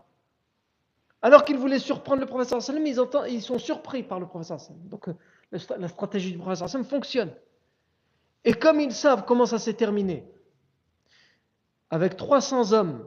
[1.21, 4.77] Alors qu'ils voulaient surprendre le professeur Sam, ils, ils sont surpris par le professeur Sam.
[4.87, 5.15] Donc, euh,
[5.51, 7.31] la stratégie du professeur Sam fonctionne.
[8.45, 10.31] Et comme ils savent comment ça s'est terminé,
[11.89, 13.05] avec 300 hommes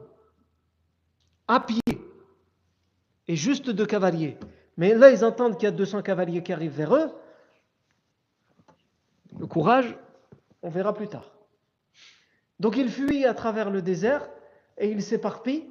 [1.47, 1.79] à pied
[3.27, 4.37] et juste deux cavaliers,
[4.77, 7.11] mais là, ils entendent qu'il y a 200 cavaliers qui arrivent vers eux.
[9.37, 9.95] Le courage,
[10.61, 11.31] on verra plus tard.
[12.59, 14.27] Donc ils fuient à travers le désert
[14.77, 15.69] et ils s'éparpillent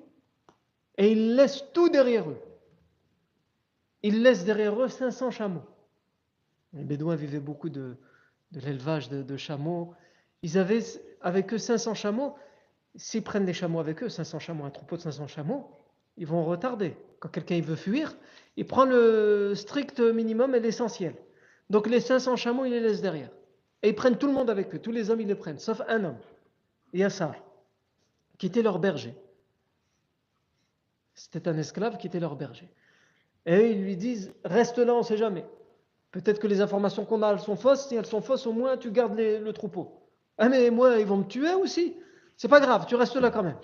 [0.99, 2.41] et ils laissent tout derrière eux.
[4.03, 5.63] Ils laissent derrière eux 500 chameaux.
[6.73, 7.97] Les Bédouins vivaient beaucoup de,
[8.53, 9.95] l'élevage de, de, chameaux.
[10.43, 10.83] Ils avaient
[11.21, 12.35] avec eux 500 chameaux.
[12.97, 15.71] S'ils prennent des chameaux avec eux, 500 chameaux, un troupeau de 500 chameaux,
[16.17, 16.97] ils vont retarder.
[17.21, 18.17] Quand quelqu'un veut fuir,
[18.57, 21.15] il prend le strict minimum et l'essentiel.
[21.71, 23.31] Donc les 500 chameaux, il les laisse derrière.
[23.83, 24.79] Et ils prennent tout le monde avec eux.
[24.79, 26.19] Tous les hommes, ils les prennent, sauf un homme,
[26.93, 27.35] Yassar,
[28.39, 29.15] qui était leur berger.
[31.15, 32.69] C'était un esclave qui était leur berger.
[33.47, 35.45] Et ils lui disent, reste là, on ne sait jamais.
[36.11, 37.89] Peut-être que les informations qu'on a, elles sont fausses.
[37.89, 40.03] Si elles sont fausses, au moins, tu gardes le troupeau.
[40.39, 41.97] Ah mais moi, ils vont me tuer aussi.
[42.37, 43.59] C'est pas grave, tu restes là quand même.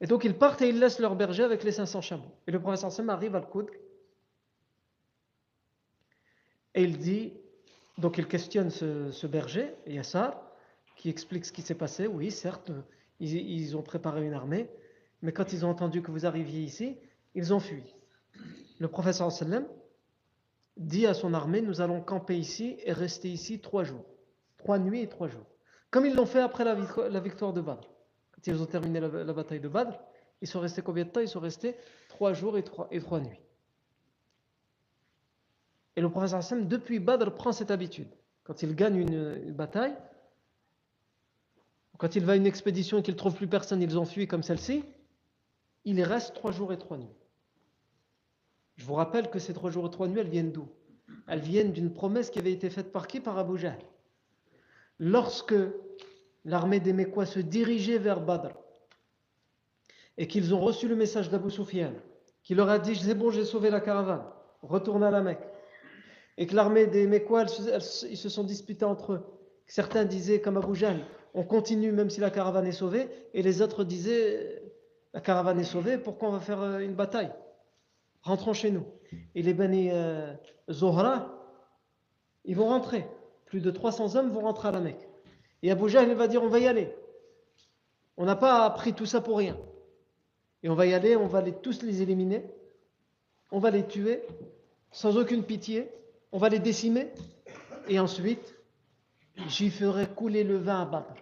[0.00, 2.32] Et donc ils partent et ils laissent leur berger avec les 500 chameaux.
[2.46, 3.72] Et le professeur Sam arrive à Al-Qudr
[6.74, 7.32] et il dit,
[7.98, 10.40] donc il questionne ce, berger, Yassar,
[10.96, 12.06] qui explique ce qui s'est passé.
[12.06, 12.70] Oui, certes,
[13.18, 14.70] ils, ont préparé une armée,
[15.22, 16.96] mais quand ils ont entendu que vous arriviez ici,
[17.34, 17.82] ils ont fui.
[18.78, 19.66] Le professeur sallam
[20.76, 24.06] dit à son armée, nous allons camper ici et rester ici trois jours,
[24.56, 25.46] trois nuits et trois jours,
[25.90, 27.86] comme ils l'ont fait après la victoire de Badr.
[28.46, 29.98] Ils ont terminé la, bataille de Badr,
[30.40, 31.20] ils sont restés combien de temps?
[31.20, 31.76] Ils sont restés
[32.08, 33.40] trois jours et trois, et trois nuits.
[35.96, 38.08] Et le professeur Hassan, depuis Badr, prend cette habitude.
[38.44, 39.94] Quand il gagne une, bataille,
[41.98, 44.26] quand il va à une expédition et qu'il ne trouve plus personne, ils ont fui
[44.26, 44.84] comme celle-ci,
[45.84, 47.14] il reste trois jours et trois nuits.
[48.76, 50.68] Je vous rappelle que ces trois jours et trois nuits, elles viennent d'où?
[51.26, 53.20] Elles viennent d'une promesse qui avait été faite par qui?
[53.20, 53.78] Par Abu Jahl.
[54.98, 55.54] Lorsque
[56.44, 58.50] l'armée des Mécois se dirigeait vers Badr
[60.18, 61.92] et qu'ils ont reçu le message d'Abu Sufyan
[62.42, 64.24] qui leur a dit c'est bon j'ai sauvé la caravane.
[64.62, 65.46] Retourne à la Mecque.
[66.36, 69.26] Et que l'armée des Mécois ils se sont disputés entre eux.
[69.66, 73.08] Certains disaient comme Abu Jahl on continue même si la caravane est sauvée.
[73.34, 74.62] Et les autres disaient
[75.14, 77.32] la caravane est sauvée pourquoi on va faire euh, une bataille?
[78.22, 78.84] Rentrons chez nous.
[79.34, 80.32] Et les Bani euh,
[80.70, 81.36] Zohra
[82.44, 83.06] ils vont rentrer.
[83.46, 85.09] Plus de 300 hommes vont rentrer à la Mecque
[85.62, 86.94] et Abu Jahl va dire on va y aller.
[88.16, 89.56] On n'a pas appris tout ça pour rien.
[90.62, 92.44] Et on va y aller, on va les, tous les éliminer.
[93.50, 94.22] On va les tuer
[94.90, 95.90] sans aucune pitié.
[96.32, 97.08] On va les décimer.
[97.88, 98.56] Et ensuite,
[99.48, 101.14] j'y ferai couler le vin à Badr.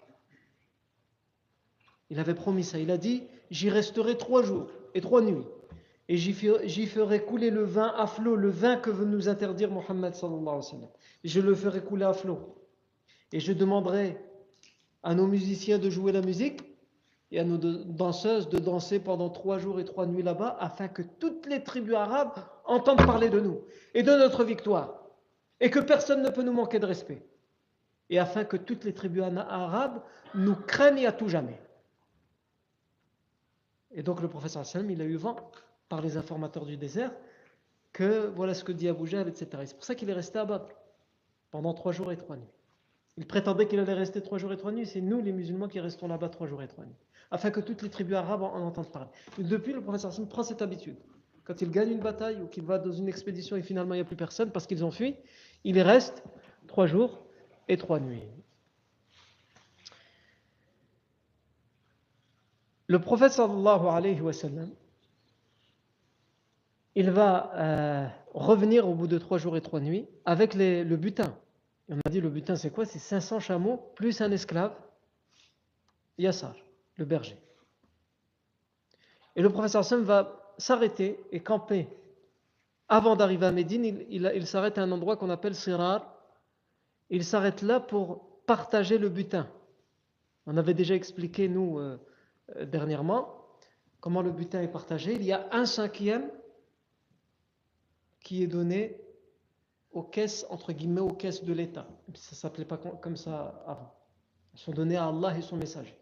[2.10, 2.78] Il avait promis ça.
[2.78, 5.46] Il a dit j'y resterai trois jours et trois nuits.
[6.08, 10.14] Et j'y ferai couler le vin à flot, le vin que veut nous interdire Mohammed
[10.14, 10.88] sallallahu alayhi wa sallam.
[11.22, 12.56] Je le ferai couler à flot.
[13.32, 14.16] Et je demanderai
[15.02, 16.62] à nos musiciens de jouer la musique
[17.30, 21.02] et à nos danseuses de danser pendant trois jours et trois nuits là-bas afin que
[21.02, 22.32] toutes les tribus arabes
[22.64, 23.60] entendent parler de nous
[23.94, 25.04] et de notre victoire
[25.60, 27.22] et que personne ne peut nous manquer de respect.
[28.10, 30.02] et afin que toutes les tribus arabes
[30.34, 31.60] nous craignent à tout jamais.
[33.90, 35.36] Et donc le professeur Sallam, il a eu vent
[35.88, 37.12] par les informateurs du désert
[37.92, 39.48] que voilà ce que dit Abu Jahl, etc.
[39.66, 40.68] C'est pour ça qu'il est resté Badr
[41.50, 42.57] pendant trois jours et trois nuits.
[43.18, 45.80] Il prétendait qu'il allait rester trois jours et trois nuits, c'est nous les musulmans qui
[45.80, 46.94] restons là-bas trois jours et trois nuits,
[47.32, 49.10] afin que toutes les tribus arabes en entendent parler.
[49.38, 50.96] Depuis, le professeur Sallam prend cette habitude.
[51.42, 54.02] Quand il gagne une bataille ou qu'il va dans une expédition et finalement il n'y
[54.02, 55.16] a plus personne parce qu'ils ont fui,
[55.64, 56.22] il y reste
[56.68, 57.26] trois jours
[57.66, 58.22] et trois nuits.
[62.86, 64.70] Le prophète sallallahu alayhi wa sallam,
[66.94, 71.36] il va euh, revenir au bout de trois jours et trois nuits avec le butin.
[71.88, 72.84] On a dit le butin c'est quoi?
[72.84, 74.74] C'est 500 chameaux plus un esclave,
[76.18, 76.54] Yassar,
[76.96, 77.36] le berger.
[79.36, 81.88] Et le professeur sallam va s'arrêter et camper
[82.88, 83.84] avant d'arriver à Médine.
[83.84, 86.18] Il, il s'arrête à un endroit qu'on appelle Sirar,
[87.10, 89.48] il s'arrête là pour partager le butin.
[90.46, 91.98] On avait déjà expliqué, nous, euh,
[92.56, 93.46] euh, dernièrement,
[94.00, 95.14] comment le butin est partagé.
[95.14, 96.30] Il y a un cinquième
[98.20, 99.00] qui est donné
[99.92, 101.86] aux caisses, entre guillemets, aux caisses de l'État.
[102.14, 103.94] Ça ne s'appelait pas comme ça avant.
[104.52, 105.98] Elles sont données à Allah et son messager.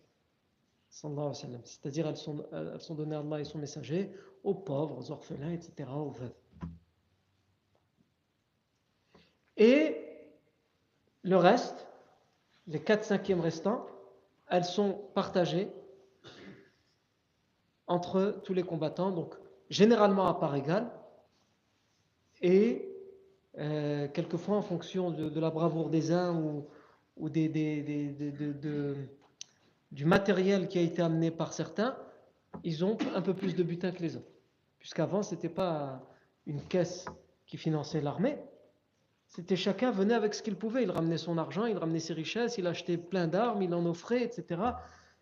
[0.89, 4.13] C'est-à-dire elles sont, elles sont données à Allah et son messager,
[4.43, 6.35] aux pauvres, aux orphelins, etc., aux veuves.
[9.57, 9.97] Et
[11.23, 11.87] le reste,
[12.67, 13.87] les 4 cinquièmes restants,
[14.49, 15.73] elles sont partagées
[17.87, 19.35] entre tous les combattants, donc
[19.71, 20.91] généralement à part égale,
[22.41, 22.96] et
[23.59, 26.67] euh, quelquefois en fonction de, la bravoure des uns ou,
[29.93, 31.97] du matériel qui a été amené par certains,
[32.65, 34.33] ils ont un peu plus de butin que les autres.
[34.79, 36.07] Puisqu'avant, ce n'était pas
[36.47, 37.07] une caisse
[37.47, 38.39] qui finançait l'armée,
[39.29, 40.83] c'était chacun venait avec ce qu'il pouvait.
[40.83, 44.23] Il ramenait son argent, il ramenait ses richesses, il achetait plein d'armes, il en offrait,
[44.23, 44.61] etc.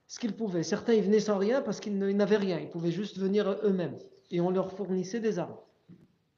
[0.07, 0.63] Ce qu'il pouvait.
[0.63, 2.59] Certains, ils venaient sans rien parce qu'ils n'avaient rien.
[2.59, 3.99] Ils pouvaient juste venir eux-mêmes.
[4.31, 5.57] Et on leur fournissait des armes.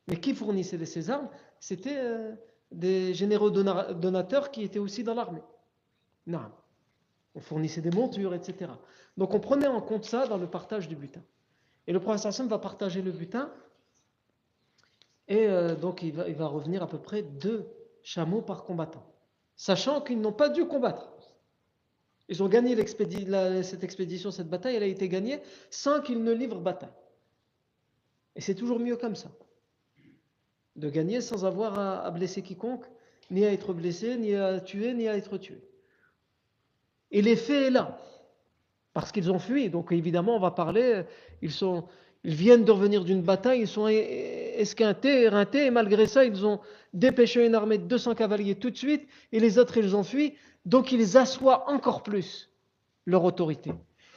[0.08, 1.28] Mais qui fournissait ces armes?
[1.60, 2.34] C'était euh,
[2.70, 5.42] des généraux donateurs qui étaient aussi dans l'armée.
[7.34, 8.70] On fournissait des montures, etc.
[9.16, 11.22] Donc on prenait en compte ça dans le partage du butin.
[11.86, 13.50] Et le Sam va partager le butin
[15.28, 17.66] et euh, donc il va, il va revenir à peu près deux
[18.02, 19.04] chameaux par combattant,
[19.56, 21.12] sachant qu'ils n'ont pas dû combattre.
[22.28, 22.76] Ils ont gagné
[23.62, 25.40] cette expédition, cette bataille, elle a été gagnée
[25.70, 26.90] sans qu'ils ne livrent bataille.
[28.34, 29.30] Et c'est toujours mieux comme ça.
[30.76, 32.84] De gagner sans avoir à, blesser quiconque,
[33.30, 35.60] ni à être blessé, ni à tuer, ni à être tué.
[37.10, 37.98] Et l'effet est là.
[38.92, 39.68] Parce qu'ils ont fui.
[39.70, 41.02] Donc évidemment, on va parler,
[41.42, 41.84] ils sont,
[42.24, 46.60] ils viennent de revenir d'une bataille, ils sont esquintés, éreintés, et malgré ça, ils ont
[46.92, 50.34] dépêché une armée de 200 cavaliers tout de suite, et les autres, ils ont fui.
[50.64, 52.50] Donc, ils assoient encore plus
[53.06, 53.72] leur autorité.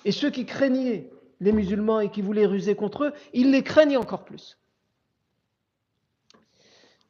[0.05, 3.97] Et ceux qui craignaient les musulmans et qui voulaient ruser contre eux, ils les craignent
[3.97, 4.57] encore plus.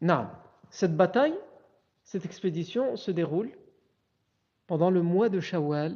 [0.01, 0.27] Non,
[0.69, 1.35] cette bataille,
[2.03, 3.51] cette expédition se déroule
[4.67, 5.95] pendant le mois de Shawwal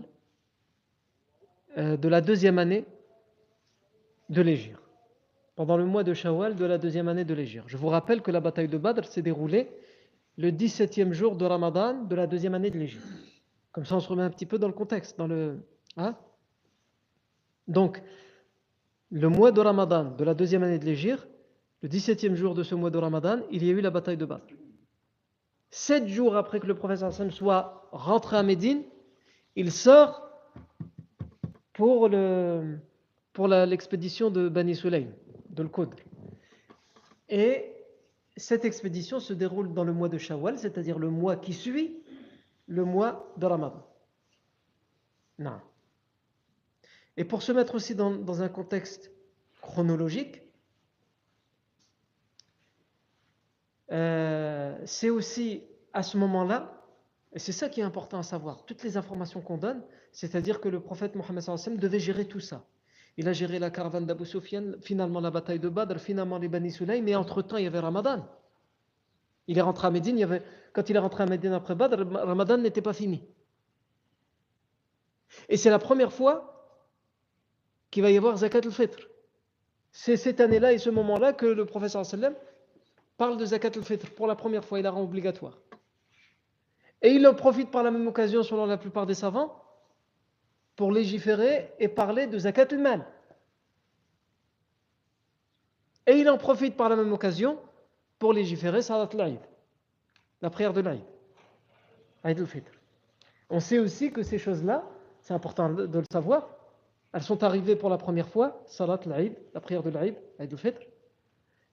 [1.78, 2.86] euh, de la deuxième année
[4.30, 4.84] de l'Égypte
[5.56, 7.66] pendant le mois de Shawwal de la deuxième année de l'Égypte.
[7.68, 9.70] Je vous rappelle que la bataille de Badr s'est déroulée
[10.38, 13.06] le 17e jour de Ramadan de la deuxième année de l'Égypte.
[13.72, 15.18] Comme ça, on se remet un petit peu dans le contexte.
[15.18, 15.60] Dans le,
[15.98, 16.16] hein
[17.68, 18.02] Donc,
[19.12, 21.28] le mois de Ramadan de la deuxième année de l'Égypte,
[21.84, 24.26] le 17e jour de ce mois de Ramadan, il y a eu la bataille de
[24.26, 24.56] Badr.
[25.70, 28.84] Sept jours après que le prophète Hassan soit rentré à Médine,
[29.58, 30.30] il sort
[31.74, 35.08] pour l'expédition de Bani Sulaym
[35.50, 35.98] de l'Qudr.
[37.28, 37.74] Et
[38.38, 42.02] cette expédition se déroule dans le mois de Shawwal, c'est-à-dire le mois qui suit
[42.68, 43.86] le mois de Ramadan.
[47.18, 49.12] Et pour se mettre aussi dans, un contexte
[49.62, 50.43] chronologique,
[53.94, 55.64] euh, c'est aussi
[55.94, 56.82] à ce moment-là,
[57.34, 60.70] et c'est ça qui est important à savoir, toutes les informations qu'on donne, c'est-à-dire que
[60.70, 62.66] le prophète Mohammed devait gérer tout ça.
[63.18, 66.72] Il a géré la caravane d'Abu Sufyan, finalement la bataille de Badr, finalement les Bani
[66.72, 68.28] Sulaym, mais entre-temps il y avait Ramadan.
[69.48, 70.42] Il est rentré à Médine,
[70.74, 73.24] quand il est rentré à Médine après Badr, Ramadan n'était pas fini.
[75.50, 76.82] Et c'est la première fois
[77.92, 79.08] qu'il va y avoir Zakat al-Fitr.
[79.92, 82.34] C'est cette année-là et ce moment-là que le professeur sallam
[83.18, 84.12] parle de Zakat al-Fitr.
[84.12, 85.58] Pour la première fois, il la rend obligatoire.
[87.02, 89.62] Et il en profite par la même occasion, selon la plupart des savants,
[90.76, 93.06] pour légiférer et parler de zakat al-mal.
[96.08, 97.60] Et il en profite par la même occasion
[98.20, 99.38] pour légiférer salat al
[100.42, 101.04] la prière de l'Aïd,
[102.24, 102.72] Aïd al-Fitr.
[103.50, 104.84] On sait aussi que ces choses-là,
[105.22, 106.50] c'est important de, le savoir,
[107.14, 110.82] elles sont arrivées pour la première fois, Salat al la prière de l'Aïd, Aïd al-Fitr,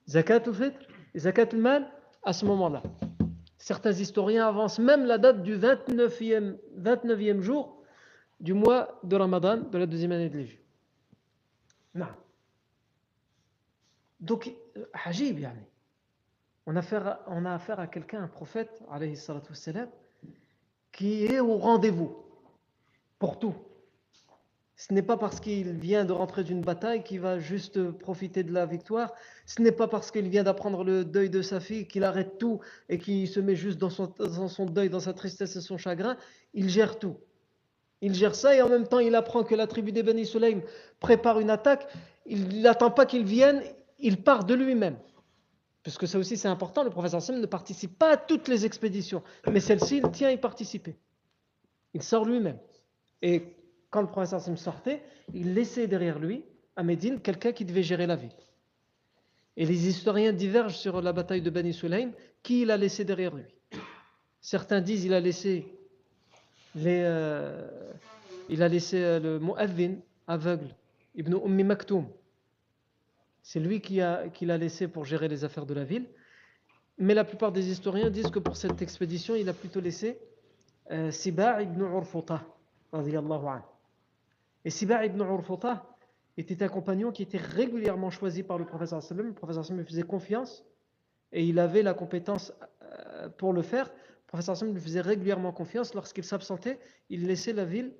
[0.09, 0.87] Zakat al-Fitr,
[1.17, 1.91] Zakat al-Mal,
[2.23, 2.83] à ce moment-là.
[3.59, 7.83] Certains historiens avancent même la date du 29e, 29e jour
[8.41, 10.65] du mois de Ramadan de la deuxième année de l'Égypte.
[11.95, 12.07] Non.
[14.21, 14.53] Donc,
[14.93, 15.61] Hajib, yani.
[16.67, 16.81] on, a
[17.55, 19.19] affaire à, quelqu'un, un prophète, alayhi
[20.93, 22.25] qui est au rendez-vous
[23.19, 23.55] pour tout.
[24.81, 28.51] Ce n'est pas parce qu'il vient de rentrer d'une bataille qu'il va juste profiter de
[28.51, 29.13] la victoire.
[29.45, 32.61] Ce n'est pas parce qu'il vient d'apprendre le deuil de sa fille qu'il arrête tout
[32.89, 36.17] et qu'il se met juste dans son, deuil, dans sa tristesse et son chagrin.
[36.55, 37.19] Il gère tout.
[38.01, 40.63] Il gère ça et en même temps il apprend que la tribu des Bani Sulaim
[40.99, 41.87] prépare une attaque.
[42.25, 43.63] Il n'attend pas qu'il vienne,
[43.99, 44.97] il part de lui-même.
[45.83, 49.23] Puisque ça aussi c'est important, le professeur Sam ne participe pas à toutes les expéditions,
[49.47, 50.97] mais celle-ci il tient à y participer.
[51.93, 52.59] Il sort lui-même.
[53.21, 53.60] Et
[53.91, 55.03] quand le professeur Sam sortait,
[55.35, 56.45] il laissait derrière lui,
[56.77, 58.33] à Médine, quelqu'un qui devait gérer la ville.
[59.57, 62.13] Et les historiens divergent sur la bataille de Bani Sulaim,
[62.43, 63.45] qui il a laissé derrière lui.
[64.41, 65.67] Certains disent qu'il a laissé
[66.75, 67.69] les, euh,
[68.49, 70.75] il a laissé euh, le mu'adhin aveugle,
[71.17, 72.07] Ibn Ummi Maktoum.
[73.43, 76.07] C'est lui qui l'a laissé pour gérer les affaires de la ville.
[76.99, 80.19] Mais la plupart des historiens disent que pour cette expédition, il a plutôt laissé
[80.91, 82.45] euh, ibn Urfuta.
[84.65, 85.87] Et Siba ibn Urfuta
[86.37, 89.29] était un compagnon qui était régulièrement choisi par le professeur sallam.
[89.29, 90.65] Le professeur sallam lui faisait confiance
[91.33, 92.53] et il avait la compétence
[93.39, 93.91] pour le faire
[94.31, 95.93] professeur Hassan lui faisait régulièrement confiance.
[95.93, 97.93] Lorsqu'il s'absentait, il laissait la ville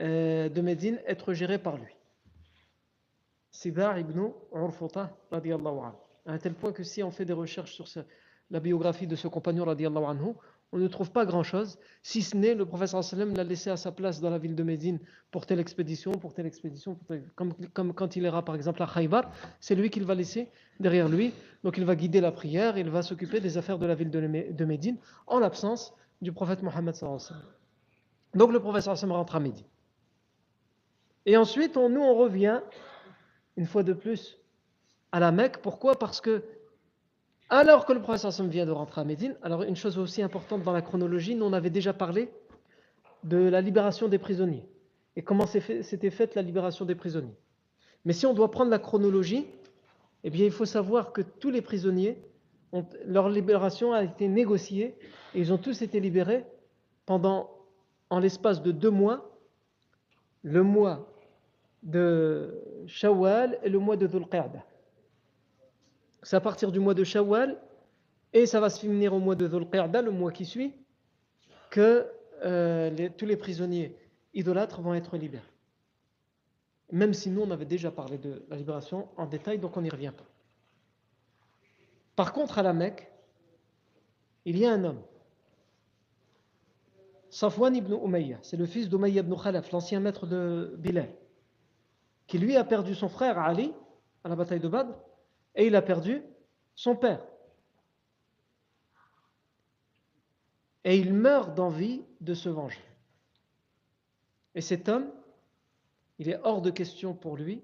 [0.00, 1.96] euh, de Médine être gérée par lui.
[3.50, 5.52] Sibar ibn Urfuta, anhu.
[6.26, 8.04] À un tel point que si on fait des recherches sur
[8.50, 10.34] la biographie de ce compagnon, anhu,
[10.72, 13.90] on ne trouve pas grand-chose, si ce n'est le professeur sallam l'a laissé à sa
[13.90, 14.98] place dans la ville de Médine
[15.30, 16.98] pour telle expédition, pour telle expédition,
[17.34, 20.48] Comme, quand il ira par exemple à Khaybar, c'est lui qu'il va laisser
[20.78, 21.32] derrière lui,
[21.64, 24.64] donc il va guider la prière, il va s'occuper des affaires de la ville de
[24.64, 26.94] Médine en l'absence du prophète Mohammed
[28.34, 29.66] Donc le professeur sallam rentre à Médine.
[31.24, 32.60] Et ensuite, on, nous on revient,
[33.56, 34.38] une fois de plus,
[35.12, 35.58] à la Mecque.
[35.58, 35.98] Pourquoi?
[35.98, 36.42] Parce que
[37.50, 40.62] alors que le professeur Sam vient de rentrer à Médine, alors une chose aussi importante
[40.62, 42.30] dans la chronologie, nous on avait déjà parlé
[43.24, 44.68] de la libération des prisonniers
[45.16, 47.36] et comment s'était faite la libération des prisonniers.
[48.04, 49.46] Mais si on doit prendre la chronologie,
[50.24, 52.22] eh bien il faut savoir que tous les prisonniers,
[53.06, 54.96] leur libération a été négociée
[55.34, 56.44] et ils ont tous été libérés
[57.06, 57.50] pendant,
[58.10, 59.38] en l'espace de deux mois,
[60.42, 61.08] le mois
[61.82, 64.64] de Shawwal et le mois de Dhul Qa'dah.
[66.22, 67.58] C'est à partir du mois de Shawwal
[68.32, 70.74] et ça va se finir au mois de Dhul le mois qui suit,
[71.70, 72.06] que
[72.44, 73.96] euh, tous les prisonniers
[74.34, 75.42] idolâtres vont être libérés.
[76.90, 79.90] Même si nous, on avait déjà parlé de la libération en détail, donc on n'y
[79.90, 80.24] revient pas.
[82.16, 83.10] Par contre, à la Mecque,
[84.44, 85.02] il y a un homme,
[87.30, 91.10] Safwan ibn Umayya, c'est le fils d'Umayya ibn Khalaf, l'ancien maître de Bilal,
[92.26, 93.72] qui lui a perdu son frère Ali
[94.24, 94.94] à la bataille de Badr,
[95.58, 96.22] et il a perdu
[96.74, 97.20] son père.
[100.84, 102.80] Et il meurt d'envie de se venger.
[104.54, 105.10] Et cet homme,
[106.18, 107.62] il est hors de question pour lui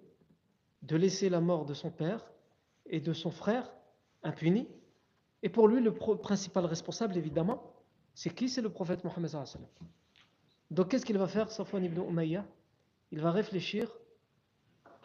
[0.83, 2.31] de laisser la mort de son père
[2.87, 3.73] et de son frère
[4.25, 4.69] impunis.
[5.43, 7.73] Et pour lui, le principal responsable, évidemment,
[8.15, 8.49] c'est qui?
[8.49, 9.31] C'est le prophète Mohammed.
[10.73, 12.45] Donc qu'est-ce qu'il va faire, Safwan ibn Umayya
[13.13, 13.93] Il va réfléchir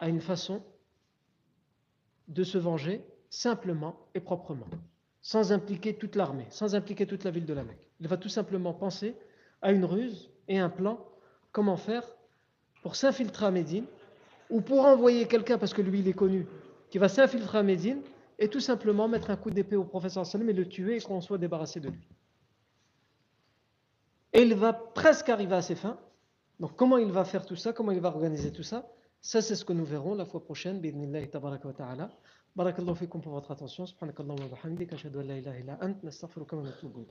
[0.00, 0.62] à une façon
[2.30, 4.66] de se venger simplement et proprement,
[5.20, 7.90] sans impliquer toute l'armée, sans impliquer toute la ville de la Mecque.
[8.00, 9.14] Il va tout simplement penser
[9.60, 10.98] à une ruse et un plan,
[11.52, 12.04] comment faire
[12.82, 13.84] pour s'infiltrer à Médine,
[14.48, 16.46] ou pour envoyer quelqu'un, parce que lui il est connu,
[16.88, 18.00] qui va s'infiltrer à Médine,
[18.38, 21.20] et tout simplement mettre un coup d'épée au professeur Salim et le tuer et qu'on
[21.20, 22.08] soit débarrassé de lui.
[24.32, 25.98] Et il va presque arriver à ses fins.
[26.58, 27.74] Donc comment il va faire tout ça?
[27.74, 28.88] Comment il va organiser tout ça?
[29.22, 30.80] Ça, c'est ce que nous verrons la fois prochaine.
[30.80, 32.10] Bidnillahi tabaraka wa ta'ala.
[32.56, 33.86] Barakallahu fikum pour votre attention.
[33.86, 34.96] Subhanakallahu wa bihamdika.
[34.96, 36.02] Ashhadu an la ilaha illa ant.
[36.02, 37.06] Nastaghfiruka wa natubu